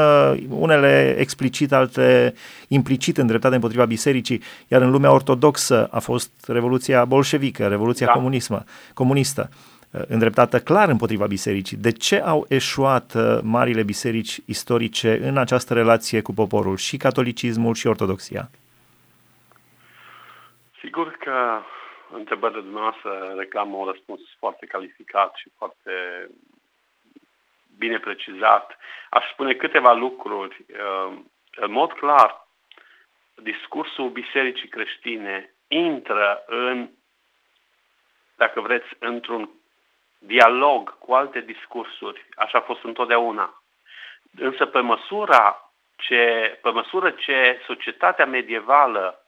unele 0.49 1.16
explicit, 1.18 1.73
alte 1.73 2.34
implicit 2.68 3.18
îndreptate 3.18 3.54
împotriva 3.54 3.84
bisericii, 3.84 4.42
iar 4.68 4.82
în 4.82 4.90
lumea 4.90 5.12
ortodoxă 5.12 5.88
a 5.90 5.99
fost 5.99 6.30
Revoluția 6.46 7.04
bolșevică, 7.04 7.66
Revoluția 7.66 8.06
da. 8.06 8.12
comunismă, 8.12 8.64
comunistă. 8.94 9.50
Uh, 9.94 10.02
îndreptată 10.06 10.61
clar 10.61 10.88
împotriva 10.88 11.26
bisericii. 11.26 11.76
De 11.76 11.90
ce 11.90 12.20
au 12.20 12.46
eșuat 12.49 13.12
uh, 13.16 13.38
marile 13.42 13.82
biserici 13.82 14.40
istorice 14.44 15.20
în 15.23 15.37
această 15.37 15.75
relație 15.75 16.20
cu 16.20 16.34
poporul, 16.34 16.76
și 16.76 16.96
catolicismul 16.96 17.75
și 17.75 17.87
ortodoxia? 17.87 18.50
Sigur 20.85 21.11
că 21.11 21.62
întrebările 22.11 22.61
dumneavoastră 22.61 23.35
reclamă 23.37 23.76
un 23.76 23.87
răspuns 23.87 24.21
foarte 24.38 24.67
calificat 24.67 25.35
și 25.35 25.50
foarte 25.57 26.26
bine 27.79 27.99
precizat. 27.99 28.76
Aș 29.11 29.31
spune 29.31 29.55
câteva 29.55 29.93
lucruri. 29.93 30.64
Uh, 30.69 31.19
în 31.57 31.71
mod 31.71 31.93
clar, 31.93 32.47
discursul 33.35 34.09
bisericii 34.09 34.69
creștine 34.69 35.55
intră 35.69 36.45
în, 36.47 36.91
dacă 38.37 38.61
vreți, 38.61 38.88
într-un 38.99 39.50
dialog 40.19 40.99
cu 40.99 41.12
alte 41.12 41.41
discursuri, 41.41 42.29
așa 42.37 42.59
a 42.59 42.69
fost 42.71 42.85
întotdeauna. 42.85 43.62
Însă 44.38 44.67
pe 44.67 44.81
măsura 44.81 45.73
ce, 45.97 46.59
pe 46.62 46.71
măsură 46.71 47.11
ce 47.11 47.61
societatea 47.67 48.26
medievală 48.26 49.24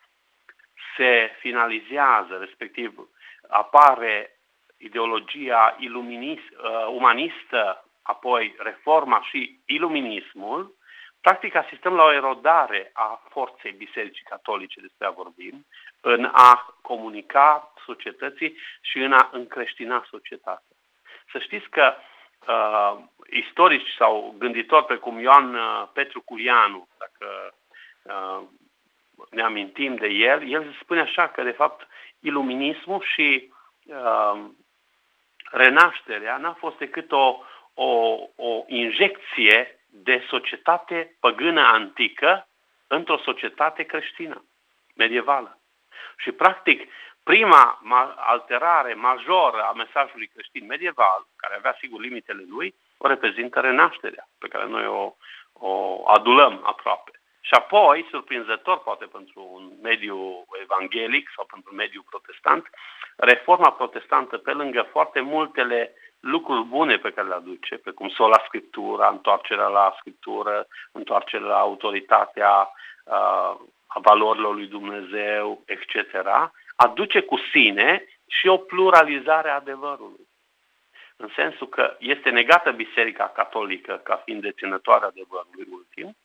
se 0.97 1.37
finalizează, 1.39 2.37
respectiv 2.41 3.09
apare 3.49 4.41
ideologia 4.77 5.77
iluminist, 5.79 6.51
uh, 6.51 6.87
umanistă, 6.89 7.85
apoi 8.03 8.55
reforma 8.59 9.23
și 9.23 9.61
iluminismul, 9.67 10.75
practic 11.21 11.55
asistăm 11.55 11.95
la 11.95 12.05
o 12.05 12.13
erodare 12.13 12.91
a 12.93 13.23
forței 13.29 13.73
Bisericii 13.73 14.25
Catolice, 14.25 14.81
despre 14.81 15.07
a 15.07 15.11
vorbim, 15.11 15.67
în 16.01 16.25
a 16.33 16.77
comunica 16.83 17.73
societății 17.87 18.57
și 18.81 18.99
în 18.99 19.13
a 19.13 19.29
încreștina 19.33 20.07
societatea. 20.11 20.77
Să 21.33 21.39
știți 21.39 21.69
că 21.69 21.95
uh, 21.95 23.05
istorici 23.31 23.95
sau 23.99 24.35
gânditori 24.39 24.85
precum 24.85 25.19
Ioan 25.19 25.55
uh, 25.55 25.89
Petru 25.93 26.21
Culianu, 26.21 26.89
dacă 26.99 27.55
uh, 28.03 28.43
ne 29.31 29.43
amintim 29.43 29.95
de 29.95 30.07
el, 30.07 30.51
el 30.51 30.77
spune 30.83 31.01
așa 31.01 31.29
că, 31.29 31.43
de 31.43 31.51
fapt, 31.51 31.87
iluminismul 32.21 33.03
și 33.15 33.53
uh, 33.85 34.45
renașterea 35.51 36.37
n-a 36.37 36.53
fost 36.53 36.77
decât 36.77 37.13
o, 37.13 37.39
o, 37.75 38.19
o 38.37 38.65
injecție 38.67 39.81
de 39.91 40.25
societate 40.29 41.17
păgână 41.21 41.61
antică 41.61 42.49
într-o 42.87 43.19
societate 43.19 43.83
creștină, 43.83 44.45
medievală. 44.95 45.59
Și, 46.17 46.33
practic, 46.33 46.89
Prima 47.33 47.81
alterare 48.17 48.95
majoră 48.95 49.63
a 49.63 49.73
mesajului 49.73 50.27
creștin 50.27 50.67
medieval, 50.67 51.27
care 51.37 51.55
avea 51.55 51.77
sigur 51.81 52.01
limitele 52.01 52.45
lui, 52.49 52.75
o 52.99 53.07
reprezintă 53.07 53.61
renașterea, 53.61 54.29
pe 54.39 54.49
care 54.49 54.67
noi 54.67 54.87
o, 54.87 55.15
o 55.53 56.03
adulăm 56.09 56.61
aproape. 56.65 57.16
Și 57.47 57.55
apoi, 57.55 58.07
surprinzător 58.11 58.79
poate 58.79 59.05
pentru 59.05 59.51
un 59.53 59.73
mediu 59.83 60.45
evanghelic 60.63 61.31
sau 61.37 61.45
pentru 61.45 61.69
un 61.71 61.77
mediu 61.77 62.03
protestant, 62.11 62.71
reforma 63.17 63.73
protestantă, 63.73 64.39
pe 64.39 64.53
lângă 64.53 64.89
foarte 64.91 65.21
multele 65.21 65.93
lucruri 66.21 66.65
bune 66.65 66.97
pe 66.97 67.13
care 67.13 67.29
le 67.29 67.35
aduce, 67.35 67.77
precum 67.77 68.09
sola 68.09 68.43
scriptura, 68.47 69.09
întoarcerea 69.09 69.67
la 69.67 69.95
scriptură, 69.99 70.67
întoarcerea 70.93 71.47
la 71.47 71.59
autoritatea 71.59 72.71
uh, 73.05 73.55
a 73.87 73.99
valorilor 74.03 74.55
lui 74.55 74.67
Dumnezeu, 74.67 75.63
etc., 75.67 75.95
aduce 76.77 77.21
cu 77.21 77.37
sine 77.53 78.05
și 78.27 78.47
o 78.49 78.57
pluralizare 78.57 79.49
a 79.51 79.55
adevărului. 79.55 80.29
În 81.17 81.29
sensul 81.35 81.69
că 81.69 81.97
este 81.99 82.31
negată 82.31 82.71
Biserica 82.71 83.29
Catolică 83.29 84.01
ca 84.05 84.17
fiind 84.17 84.43
deținătoare 84.43 85.05
adevărului 85.05 85.67
ultim 85.71 86.17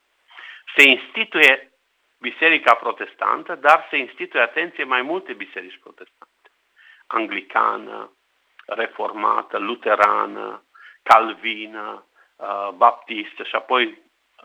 se 0.75 0.83
instituie 0.83 1.71
Biserica 2.19 2.73
Protestantă, 2.75 3.55
dar 3.55 3.87
se 3.89 3.97
instituie, 3.97 4.41
atenție, 4.41 4.83
mai 4.83 5.01
multe 5.01 5.33
biserici 5.33 5.79
protestante. 5.79 6.49
Anglicană, 7.07 8.11
reformată, 8.65 9.57
luterană, 9.57 10.63
calvină, 11.03 12.05
uh, 12.35 12.69
baptistă 12.75 13.43
și 13.43 13.55
apoi 13.55 14.01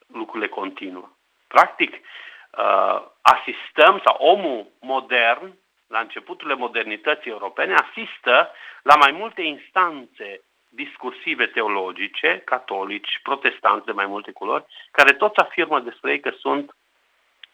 lucrurile 0.07 0.49
continuă. 0.49 1.11
Practic, 1.49 1.93
uh, 1.93 3.03
asistăm, 3.23 4.01
sau 4.05 4.17
omul 4.19 4.67
modern, 4.81 5.59
la 5.87 5.99
începuturile 5.99 6.55
modernității 6.55 7.31
europene, 7.31 7.75
asistă 7.75 8.53
la 8.83 8.97
mai 8.97 9.13
multe 9.13 9.43
instanțe 9.43 10.41
discursive 10.77 11.47
teologice, 11.47 12.43
catolici, 12.45 13.21
protestanți 13.23 13.87
de 13.87 13.93
mai 13.93 14.07
multe 14.07 14.33
culori, 14.33 14.65
care 14.91 15.13
toți 15.13 15.39
afirmă 15.39 15.81
despre 15.81 16.11
ei 16.11 16.21
că 16.21 16.31
sunt 16.39 16.77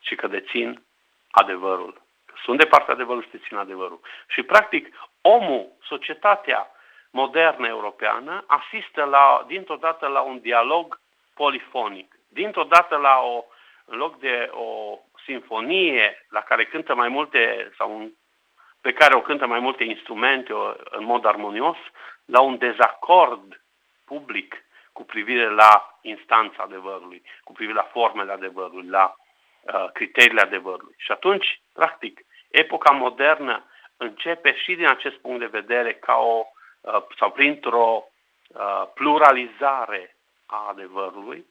și 0.00 0.14
că 0.14 0.26
dețin 0.26 0.82
adevărul. 1.30 1.92
Că 2.26 2.34
sunt 2.44 2.58
de 2.58 2.66
partea 2.66 2.94
adevărului 2.94 3.26
și 3.26 3.38
dețin 3.38 3.56
adevărul. 3.56 4.00
Și, 4.28 4.42
practic, 4.42 4.96
omul, 5.20 5.68
societatea 5.82 6.70
modernă 7.10 7.66
europeană, 7.66 8.44
asistă 8.46 9.04
la, 9.04 9.44
dintr-o 9.46 9.76
dată 9.76 10.06
la 10.06 10.20
un 10.20 10.40
dialog 10.40 11.00
polifonic, 11.34 12.14
dintr-o 12.28 12.64
dată 12.64 12.96
la 12.96 13.20
o, 13.22 13.44
în 13.84 13.98
loc 13.98 14.18
de 14.18 14.50
o 14.52 14.98
sinfonie 15.24 16.26
la 16.28 16.40
care 16.40 16.64
cântă 16.64 16.94
mai 16.94 17.08
multe, 17.08 17.72
sau 17.76 17.94
un, 17.96 18.10
pe 18.80 18.92
care 18.92 19.14
o 19.14 19.20
cântă 19.20 19.46
mai 19.46 19.60
multe 19.60 19.84
instrumente 19.84 20.52
în 20.90 21.04
mod 21.04 21.24
armonios, 21.24 21.76
la 22.24 22.40
un 22.40 22.58
dezacord 22.58 23.62
public 24.04 24.64
cu 24.92 25.04
privire 25.04 25.48
la 25.50 25.98
instanța 26.00 26.62
adevărului, 26.62 27.22
cu 27.44 27.52
privire 27.52 27.76
la 27.76 27.90
formele 27.92 28.32
adevărului, 28.32 28.88
la 28.88 29.16
uh, 29.60 29.90
criteriile 29.92 30.40
adevărului. 30.40 30.94
Și 30.96 31.12
atunci, 31.12 31.62
practic, 31.72 32.20
epoca 32.50 32.90
modernă 32.90 33.64
începe 33.96 34.56
și 34.56 34.74
din 34.74 34.86
acest 34.86 35.16
punct 35.16 35.38
de 35.38 35.58
vedere 35.60 35.94
ca 35.94 36.16
o, 36.16 36.44
uh, 36.80 37.02
sau 37.18 37.30
printr-o 37.30 38.04
uh, 38.48 38.86
pluralizare 38.94 40.16
a 40.46 40.66
adevărului 40.68 41.46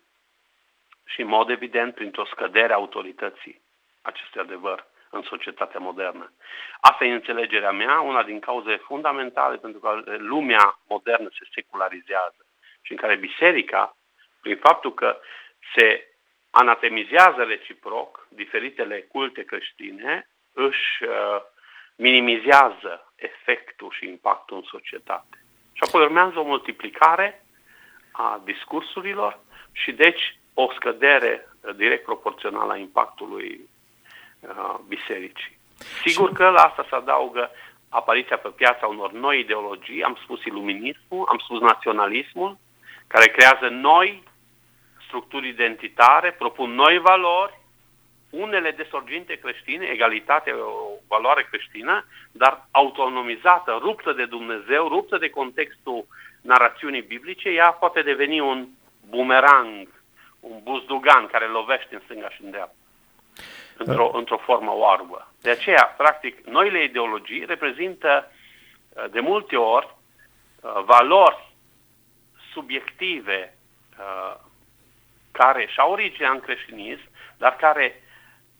și, 1.05 1.21
în 1.21 1.27
mod 1.27 1.49
evident, 1.49 1.95
printr-o 1.95 2.25
scădere 2.25 2.73
a 2.73 2.75
autorității 2.75 3.61
acestui 4.01 4.41
adevăr 4.41 4.85
în 5.11 5.21
societatea 5.21 5.79
modernă. 5.79 6.31
Asta 6.79 7.05
e 7.05 7.13
înțelegerea 7.13 7.71
mea, 7.71 7.99
una 7.99 8.23
din 8.23 8.39
cauzele 8.39 8.77
fundamentale 8.77 9.57
pentru 9.57 9.79
că 9.79 10.03
lumea 10.17 10.79
modernă 10.87 11.29
se 11.31 11.47
secularizează 11.53 12.45
și 12.81 12.91
în 12.91 12.97
care 12.97 13.15
biserica, 13.15 13.95
prin 14.41 14.57
faptul 14.57 14.93
că 14.93 15.17
se 15.75 16.11
anatemizează 16.49 17.43
reciproc 17.43 18.27
diferitele 18.29 19.01
culte 19.01 19.43
creștine, 19.43 20.29
își 20.53 21.03
uh, 21.03 21.41
minimizează 21.95 23.13
efectul 23.15 23.91
și 23.91 24.07
impactul 24.07 24.57
în 24.57 24.63
societate. 24.63 25.43
Și 25.73 25.83
apoi 25.87 26.01
urmează 26.01 26.39
o 26.39 26.43
multiplicare 26.43 27.45
a 28.11 28.41
discursurilor 28.43 29.39
și 29.71 29.91
deci 29.91 30.39
o 30.53 30.71
scădere 30.73 31.47
uh, 31.61 31.75
direct 31.75 32.03
proporțională 32.03 32.71
a 32.71 32.77
impactului 32.77 33.69
uh, 34.41 34.75
bisericii. 34.87 35.59
Sigur 36.05 36.31
că 36.31 36.49
la 36.49 36.61
asta 36.61 36.85
se 36.89 36.95
adaugă 36.95 37.51
apariția 37.89 38.37
pe 38.37 38.49
piața 38.49 38.87
unor 38.87 39.11
noi 39.11 39.39
ideologii, 39.39 40.03
am 40.03 40.17
spus 40.23 40.43
iluminismul, 40.43 41.27
am 41.29 41.37
spus 41.37 41.59
naționalismul, 41.59 42.57
care 43.07 43.27
creează 43.27 43.67
noi 43.67 44.23
structuri 45.07 45.47
identitare, 45.47 46.31
propun 46.31 46.71
noi 46.71 46.97
valori, 46.97 47.59
unele 48.29 48.71
de 48.71 48.87
sorginte 48.89 49.33
creștine, 49.35 49.85
egalitate 49.85 50.51
o 50.51 50.89
valoare 51.07 51.47
creștină, 51.49 52.05
dar 52.31 52.67
autonomizată, 52.71 53.77
ruptă 53.81 54.13
de 54.13 54.25
Dumnezeu, 54.25 54.87
ruptă 54.87 55.17
de 55.17 55.29
contextul 55.29 56.05
narațiunii 56.41 57.01
biblice, 57.01 57.49
ea 57.49 57.71
poate 57.71 58.01
deveni 58.01 58.39
un 58.39 58.67
bumerang, 59.09 59.87
un 60.39 60.59
buzdugan 60.63 61.27
care 61.27 61.45
lovește 61.45 61.95
în 61.95 62.01
stânga 62.03 62.29
și 62.29 62.43
în 62.43 62.51
dreapta, 62.51 62.75
într-o, 63.77 64.09
da. 64.11 64.17
într-o 64.17 64.37
formă 64.37 64.71
oarbă. 64.75 65.31
De 65.41 65.49
aceea, 65.49 65.93
practic, 65.97 66.45
noile 66.45 66.83
ideologii 66.83 67.45
reprezintă 67.45 68.31
de 69.11 69.19
multe 69.19 69.55
ori 69.55 69.95
valori 70.85 71.51
subiective 72.53 73.57
uh, 73.99 74.35
care 75.31 75.67
și-au 75.67 75.91
originea 75.91 76.31
în 76.31 76.39
creștinism, 76.39 77.09
dar 77.37 77.55
care 77.55 78.03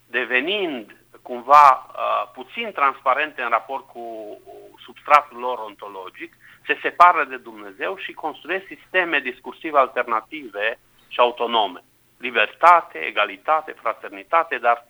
devenind 0.07 0.95
cumva 1.21 1.85
uh, 1.87 2.31
puțin 2.33 2.71
transparente 2.71 3.41
în 3.41 3.49
raport 3.49 3.87
cu 3.87 4.37
substratul 4.83 5.37
lor 5.37 5.57
ontologic, 5.59 6.35
se 6.65 6.79
separă 6.81 7.23
de 7.23 7.37
Dumnezeu 7.37 7.97
și 7.97 8.13
construiesc 8.13 8.65
sisteme 8.67 9.19
discursive 9.19 9.77
alternative 9.77 10.79
și 11.07 11.19
autonome. 11.19 11.83
Libertate, 12.17 12.97
egalitate, 12.97 13.71
fraternitate, 13.71 14.57
dar 14.57 14.85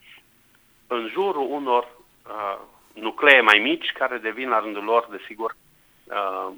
în 0.97 1.09
jurul 1.11 1.47
unor 1.49 1.83
uh, 1.83 2.57
nuclee 2.93 3.41
mai 3.41 3.59
mici 3.63 3.91
care 3.99 4.17
devin 4.17 4.49
la 4.49 4.59
rândul 4.59 4.83
lor, 4.83 5.07
desigur, 5.11 5.55
uh, 6.03 6.53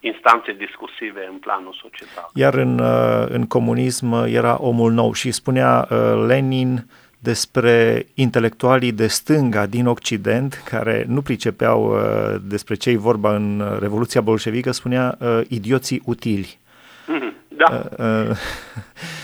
instanțe 0.00 0.52
discursive 0.52 1.28
în 1.30 1.38
planul 1.38 1.78
societal. 1.82 2.30
Iar 2.34 2.54
în, 2.54 2.78
uh, 2.78 3.26
în 3.28 3.46
comunism 3.46 4.12
era 4.12 4.56
omul 4.60 4.92
nou 4.92 5.12
și 5.12 5.30
spunea 5.30 5.88
uh, 5.90 6.24
Lenin 6.26 6.86
despre 7.18 8.06
intelectualii 8.14 8.92
de 8.92 9.06
stânga 9.06 9.66
din 9.66 9.86
Occident, 9.86 10.62
care 10.64 11.04
nu 11.08 11.22
pricepeau 11.22 11.94
uh, 11.94 12.40
despre 12.42 12.74
ce 12.74 12.96
vorba 12.96 13.34
în 13.34 13.76
Revoluția 13.80 14.20
Bolșevică, 14.20 14.70
spunea 14.70 15.18
idioții 15.48 16.02
utili. 16.04 16.58
Mhm, 17.06 17.34
da. 17.48 17.82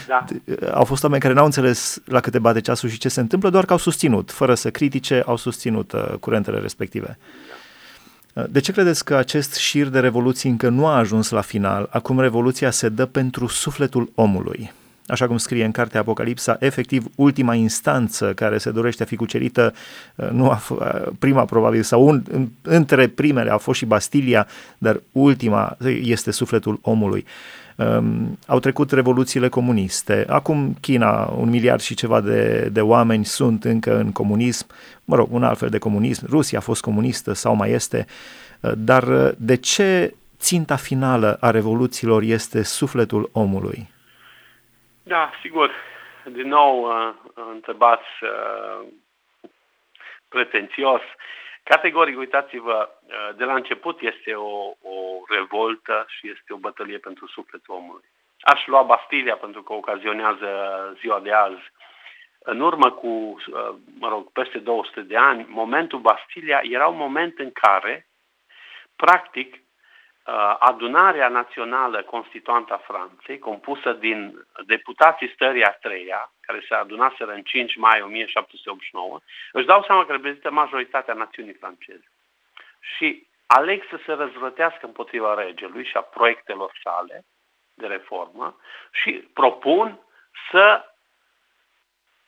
Da. 0.06 0.24
Au 0.72 0.84
fost 0.84 1.02
oameni 1.02 1.22
care 1.22 1.34
n-au 1.34 1.44
înțeles 1.44 1.98
la 2.04 2.20
câte 2.20 2.38
bate 2.38 2.60
ceasul 2.60 2.88
și 2.88 2.98
ce 2.98 3.08
se 3.08 3.20
întâmplă, 3.20 3.50
doar 3.50 3.64
că 3.64 3.72
au 3.72 3.78
susținut, 3.78 4.30
fără 4.30 4.54
să 4.54 4.70
critique, 4.70 5.22
au 5.26 5.36
susținut 5.36 5.92
curentele 6.20 6.58
respective. 6.58 7.18
Da. 8.32 8.42
De 8.42 8.60
ce 8.60 8.72
credeți 8.72 9.04
că 9.04 9.14
acest 9.14 9.54
șir 9.54 9.86
de 9.86 10.00
revoluții 10.00 10.50
încă 10.50 10.68
nu 10.68 10.86
a 10.86 10.96
ajuns 10.96 11.30
la 11.30 11.40
final? 11.40 11.88
Acum 11.90 12.20
revoluția 12.20 12.70
se 12.70 12.88
dă 12.88 13.06
pentru 13.06 13.46
sufletul 13.46 14.10
omului. 14.14 14.72
Așa 15.08 15.26
cum 15.26 15.36
scrie 15.36 15.64
în 15.64 15.70
cartea 15.70 16.00
Apocalipsa, 16.00 16.56
efectiv 16.60 17.06
ultima 17.14 17.54
instanță 17.54 18.32
care 18.34 18.58
se 18.58 18.70
dorește 18.70 19.02
a 19.02 19.06
fi 19.06 19.16
cucerită, 19.16 19.74
nu 20.30 20.50
a 20.50 20.60
f- 20.60 21.08
prima 21.18 21.44
probabil, 21.44 21.82
sau 21.82 22.06
un, 22.06 22.22
între 22.62 23.08
primele 23.08 23.50
a 23.50 23.56
fost 23.56 23.78
și 23.78 23.84
Bastilia, 23.84 24.46
dar 24.78 25.00
ultima 25.12 25.76
este 26.02 26.30
sufletul 26.30 26.78
omului. 26.82 27.24
Um, 27.24 27.65
au 28.46 28.58
trecut 28.58 28.90
revoluțiile 28.90 29.48
comuniste. 29.48 30.24
Acum 30.28 30.74
China, 30.80 31.26
un 31.26 31.48
miliard 31.48 31.80
și 31.80 31.94
ceva 31.94 32.20
de, 32.20 32.68
de 32.72 32.80
oameni 32.80 33.24
sunt 33.24 33.64
încă 33.64 33.96
în 33.96 34.12
comunism, 34.12 34.66
mă 35.04 35.16
rog, 35.16 35.32
un 35.32 35.42
alt 35.42 35.58
fel 35.58 35.68
de 35.68 35.78
comunism. 35.78 36.26
Rusia 36.30 36.58
a 36.58 36.62
fost 36.62 36.82
comunistă 36.82 37.32
sau 37.32 37.54
mai 37.54 37.70
este. 37.70 38.06
Uh, 38.60 38.72
dar 38.76 39.02
uh, 39.02 39.30
de 39.38 39.56
ce 39.56 40.14
ținta 40.38 40.76
finală 40.76 41.36
a 41.40 41.50
revoluțiilor 41.50 42.22
este 42.22 42.62
sufletul 42.62 43.28
omului? 43.32 43.88
Da, 45.02 45.30
sigur. 45.42 45.70
Din 46.32 46.48
nou, 46.48 46.82
uh, 46.82 47.14
întrebați 47.54 48.06
pretențios. 50.28 51.00
Categoric, 51.68 52.18
uitați-vă, 52.18 52.88
de 53.36 53.44
la 53.44 53.54
început 53.54 54.00
este 54.00 54.34
o, 54.34 54.74
o 54.82 55.24
revoltă 55.28 56.04
și 56.08 56.28
este 56.28 56.52
o 56.52 56.56
bătălie 56.56 56.98
pentru 56.98 57.26
sufletul 57.26 57.74
omului. 57.74 58.04
Aș 58.40 58.66
lua 58.66 58.82
Bastilia 58.82 59.36
pentru 59.36 59.62
că 59.62 59.72
ocazionează 59.72 60.48
ziua 61.00 61.20
de 61.20 61.32
azi. 61.32 61.72
În 62.38 62.60
urmă 62.60 62.90
cu, 62.90 63.36
mă 63.98 64.08
rog, 64.08 64.32
peste 64.32 64.58
200 64.58 65.00
de 65.00 65.16
ani, 65.16 65.46
momentul 65.48 65.98
Bastilia 65.98 66.60
era 66.62 66.86
un 66.86 66.96
moment 66.96 67.38
în 67.38 67.52
care, 67.52 68.06
practic, 68.96 69.60
adunarea 70.58 71.28
națională 71.28 72.02
constituantă 72.02 72.72
a 72.72 72.76
Franței, 72.76 73.38
compusă 73.38 73.92
din 73.92 74.46
deputații 74.66 75.32
stării 75.34 75.64
a 75.64 75.70
treia, 75.70 76.32
care 76.40 76.64
se 76.68 76.74
adunaseră 76.74 77.32
în 77.32 77.42
5 77.42 77.76
mai 77.76 78.02
1789, 78.02 79.20
își 79.52 79.66
dau 79.66 79.82
seama 79.82 80.06
că 80.06 80.12
reprezintă 80.12 80.50
majoritatea 80.50 81.14
națiunii 81.14 81.52
franceze. 81.52 82.10
Și 82.96 83.26
aleg 83.46 83.82
să 83.90 83.98
se 84.06 84.12
răzvrătească 84.12 84.86
împotriva 84.86 85.34
regelui 85.34 85.84
și 85.84 85.96
a 85.96 86.00
proiectelor 86.00 86.78
sale 86.82 87.24
de 87.74 87.86
reformă 87.86 88.56
și 88.90 89.12
propun 89.12 90.00
să 90.50 90.84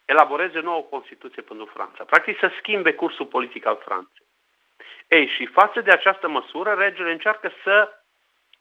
elaboreze 0.05 0.61
nouă 0.61 0.83
Constituție 0.83 1.43
pentru 1.43 1.65
Franța. 1.65 2.05
Practic 2.05 2.39
să 2.39 2.51
schimbe 2.59 2.95
cursul 2.95 3.27
politic 3.27 3.67
al 3.67 3.81
Franței. 3.85 4.28
Ei, 5.09 5.27
și 5.27 5.47
față 5.47 5.81
de 5.81 5.90
această 5.90 6.29
măsură, 6.29 6.73
regele 6.73 7.12
încearcă 7.12 7.53
să 7.62 7.92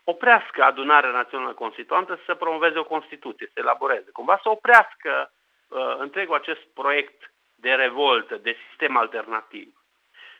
oprească 0.03 0.63
adunarea 0.63 1.09
națională 1.09 1.53
constituantă 1.53 2.19
să 2.25 2.35
promoveze 2.35 2.77
o 2.79 2.83
Constituție, 2.83 3.45
să 3.53 3.59
elaboreze. 3.59 4.11
Cumva 4.11 4.39
să 4.43 4.49
oprească 4.49 5.31
uh, 5.67 5.95
întregul 5.97 6.35
acest 6.35 6.61
proiect 6.73 7.33
de 7.55 7.73
revoltă, 7.73 8.35
de 8.35 8.57
sistem 8.67 8.97
alternativ. 8.97 9.73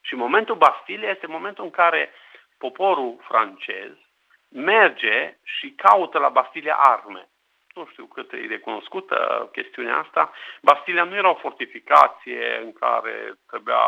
Și 0.02 0.16
momentul 0.16 0.56
Bastilia 0.56 1.10
este 1.10 1.28
momentul 1.28 1.64
în 1.64 1.70
care 1.70 2.12
poporul 2.58 3.16
francez 3.28 3.92
merge 4.50 5.38
și 5.44 5.70
caută 5.72 6.18
la 6.18 6.30
Bastilia 6.30 6.76
arme. 6.76 7.30
Nu 7.78 7.86
știu 7.92 8.06
cât 8.06 8.32
e 8.32 8.46
recunoscută 8.48 9.50
chestiunea 9.52 9.98
asta. 9.98 10.32
Bastilia 10.62 11.04
nu 11.04 11.16
era 11.16 11.30
o 11.30 11.42
fortificație 11.46 12.58
în 12.64 12.74
care 12.74 13.34
trebuia 13.48 13.86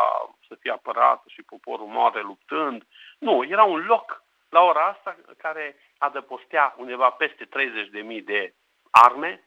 să 0.48 0.54
fie 0.60 0.70
apărată 0.70 1.24
și 1.26 1.42
poporul 1.42 1.86
moare 1.86 2.20
luptând. 2.20 2.86
Nu, 3.18 3.44
era 3.44 3.62
un 3.62 3.84
loc 3.86 4.22
la 4.48 4.60
ora 4.60 4.84
asta 4.84 5.16
care 5.36 5.76
adăpostea 5.98 6.74
undeva 6.76 7.10
peste 7.10 7.44
30.000 7.44 8.24
de 8.24 8.54
arme, 8.90 9.42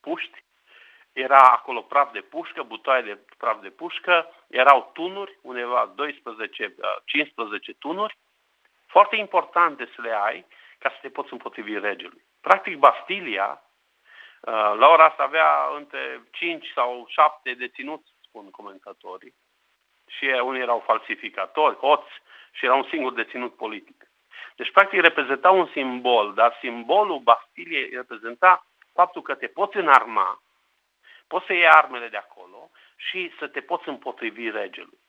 puști, 0.00 0.44
era 1.12 1.40
acolo 1.40 1.80
praf 1.80 2.12
de 2.12 2.20
pușcă, 2.20 2.62
butoaie 2.62 3.02
de 3.02 3.18
praf 3.38 3.60
de 3.60 3.68
pușcă, 3.68 4.34
erau 4.48 4.90
tunuri, 4.92 5.38
undeva 5.42 5.94
12-15 5.94 5.94
tunuri, 7.78 8.18
foarte 8.86 9.16
importante 9.16 9.90
să 9.94 10.00
le 10.02 10.14
ai 10.24 10.46
ca 10.78 10.90
să 10.90 10.96
te 11.00 11.08
poți 11.08 11.32
împotrivi 11.32 11.78
regelui. 11.78 12.24
Practic, 12.42 12.76
Bastilia, 12.76 13.62
la 14.78 14.88
ora 14.88 15.04
asta 15.04 15.22
avea 15.22 15.68
între 15.76 16.22
5 16.30 16.66
sau 16.74 17.06
7 17.08 17.54
deținuți, 17.54 18.12
spun 18.24 18.50
comentatorii, 18.50 19.34
și 20.06 20.24
unii 20.24 20.60
erau 20.60 20.82
falsificatori, 20.86 21.76
hoți, 21.76 22.10
și 22.50 22.64
era 22.64 22.74
un 22.74 22.86
singur 22.90 23.12
deținut 23.12 23.56
politic. 23.56 24.06
Deci, 24.56 24.70
practic, 24.70 25.00
reprezenta 25.00 25.50
un 25.50 25.66
simbol, 25.66 26.34
dar 26.34 26.56
simbolul 26.60 27.18
Bastiliei 27.18 27.88
reprezenta 27.88 28.66
faptul 28.92 29.22
că 29.22 29.34
te 29.34 29.46
poți 29.46 29.76
înarma, 29.76 30.42
poți 31.26 31.46
să 31.46 31.52
iei 31.52 31.68
armele 31.68 32.08
de 32.08 32.16
acolo 32.16 32.70
și 32.96 33.32
să 33.38 33.46
te 33.48 33.60
poți 33.60 33.88
împotrivi 33.88 34.50
regelui. 34.50 35.00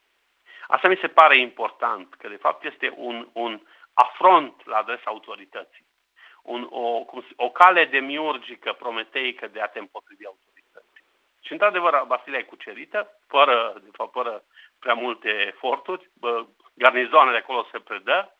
Asta 0.67 0.87
mi 0.87 0.97
se 1.01 1.07
pare 1.07 1.37
important, 1.37 2.13
că 2.13 2.27
de 2.27 2.35
fapt 2.35 2.63
este 2.63 2.93
un, 2.95 3.29
un 3.33 3.61
afront 3.93 4.65
la 4.65 4.77
adresa 4.77 5.03
autorității. 5.05 5.85
Un, 6.43 6.67
o, 6.69 7.05
o 7.35 7.49
cale 7.49 7.85
demiurgică, 7.85 8.73
prometeică 8.73 9.47
de 9.47 9.61
a 9.61 9.67
te 9.67 9.79
împotrivi 9.79 10.25
autorității. 10.25 11.03
Și 11.41 11.51
într-adevăr, 11.51 12.03
Basilia 12.07 12.39
e 12.39 12.43
cucerită, 12.43 13.19
fără, 13.27 13.81
de 13.83 13.89
fapt, 13.91 14.11
fără 14.11 14.43
prea 14.79 14.93
multe 14.93 15.29
eforturi, 15.29 16.09
garnizoanele 16.73 17.37
acolo 17.37 17.67
se 17.71 17.79
predă, 17.79 18.35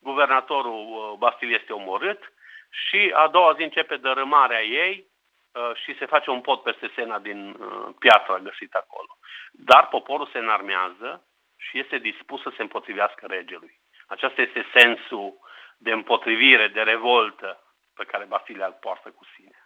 guvernatorul 0.00 0.72
uh, 0.72 1.18
Bastiliei 1.18 1.58
este 1.60 1.72
omorât 1.72 2.32
și 2.70 3.12
a 3.14 3.28
doua 3.28 3.54
zi 3.54 3.62
începe 3.62 3.96
dărâmarea 3.96 4.62
ei 4.62 5.06
uh, 5.52 5.70
și 5.74 5.96
se 5.98 6.06
face 6.06 6.30
un 6.30 6.40
pod 6.40 6.58
peste 6.58 6.90
sena 6.94 7.18
din 7.18 7.56
uh, 7.60 7.88
piața 7.98 8.38
găsită 8.38 8.78
acolo. 8.78 9.18
Dar 9.52 9.88
poporul 9.88 10.28
se 10.32 10.38
înarmează 10.38 11.24
și 11.56 11.78
este 11.78 11.98
dispus 11.98 12.42
să 12.42 12.52
se 12.56 12.62
împotrivească 12.62 13.26
regelui. 13.26 13.80
Acesta 14.06 14.42
este 14.42 14.66
sensul 14.74 15.38
de 15.82 15.92
împotrivire, 15.92 16.66
de 16.68 16.80
revoltă 16.80 17.48
pe 17.94 18.04
care 18.04 18.24
Basilia 18.34 18.66
îl 18.66 18.76
poartă 18.80 19.08
cu 19.18 19.24
sine. 19.34 19.58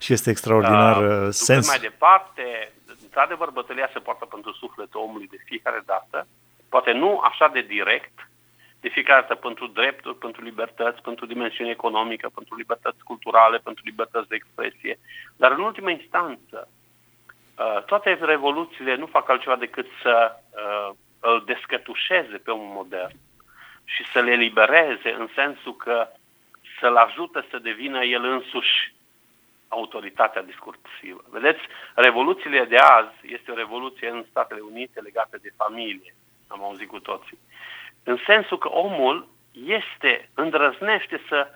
Și 0.00 0.12
este 0.12 0.30
extraordinar 0.30 0.96
uh, 0.96 1.28
sens. 1.30 1.66
mai 1.68 1.78
departe, 1.78 2.72
într-adevăr, 3.02 3.50
bătălia 3.50 3.90
se 3.92 3.98
poartă 3.98 4.24
pentru 4.24 4.52
sufletul 4.52 5.00
omului 5.00 5.26
de 5.26 5.44
fiecare 5.44 5.82
dată, 5.86 6.26
poate 6.68 6.92
nu 6.92 7.18
așa 7.18 7.48
de 7.48 7.60
direct, 7.60 8.16
de 8.80 8.88
fiecare 8.88 9.20
dată 9.20 9.34
pentru 9.34 9.66
drepturi, 9.66 10.16
pentru 10.16 10.42
libertăți, 10.42 11.02
pentru 11.02 11.26
dimensiune 11.26 11.70
economică, 11.70 12.30
pentru 12.34 12.54
libertăți 12.56 13.04
culturale, 13.04 13.58
pentru 13.58 13.82
libertăți 13.86 14.28
de 14.28 14.34
expresie. 14.34 14.98
Dar 15.36 15.50
în 15.50 15.60
ultima 15.60 15.90
instanță, 15.90 16.68
uh, 16.68 17.82
toate 17.82 18.18
revoluțiile 18.20 18.94
nu 18.96 19.06
fac 19.06 19.28
altceva 19.28 19.56
decât 19.56 19.86
să 20.02 20.14
uh, 20.32 20.90
îl 21.20 21.42
descătușeze 21.46 22.36
pe 22.36 22.50
omul 22.50 22.74
modern 22.74 23.16
și 23.84 24.04
să 24.12 24.20
le 24.20 24.30
elibereze 24.30 25.12
în 25.12 25.28
sensul 25.34 25.76
că 25.76 26.08
să-l 26.80 26.96
ajută 26.96 27.46
să 27.50 27.58
devină 27.58 28.04
el 28.04 28.24
însuși 28.24 28.94
autoritatea 29.68 30.42
discursivă. 30.42 31.24
Vedeți, 31.28 31.60
revoluțiile 31.94 32.64
de 32.64 32.76
azi 32.76 33.16
este 33.22 33.50
o 33.50 33.54
revoluție 33.54 34.08
în 34.08 34.24
Statele 34.30 34.60
Unite 34.60 35.00
legată 35.00 35.38
de 35.42 35.52
familie, 35.56 36.14
am 36.48 36.62
auzit 36.62 36.88
cu 36.88 37.00
toții 37.00 37.38
în 38.04 38.18
sensul 38.26 38.58
că 38.58 38.68
omul 38.68 39.28
este, 39.52 40.28
îndrăznește 40.34 41.20
să 41.28 41.48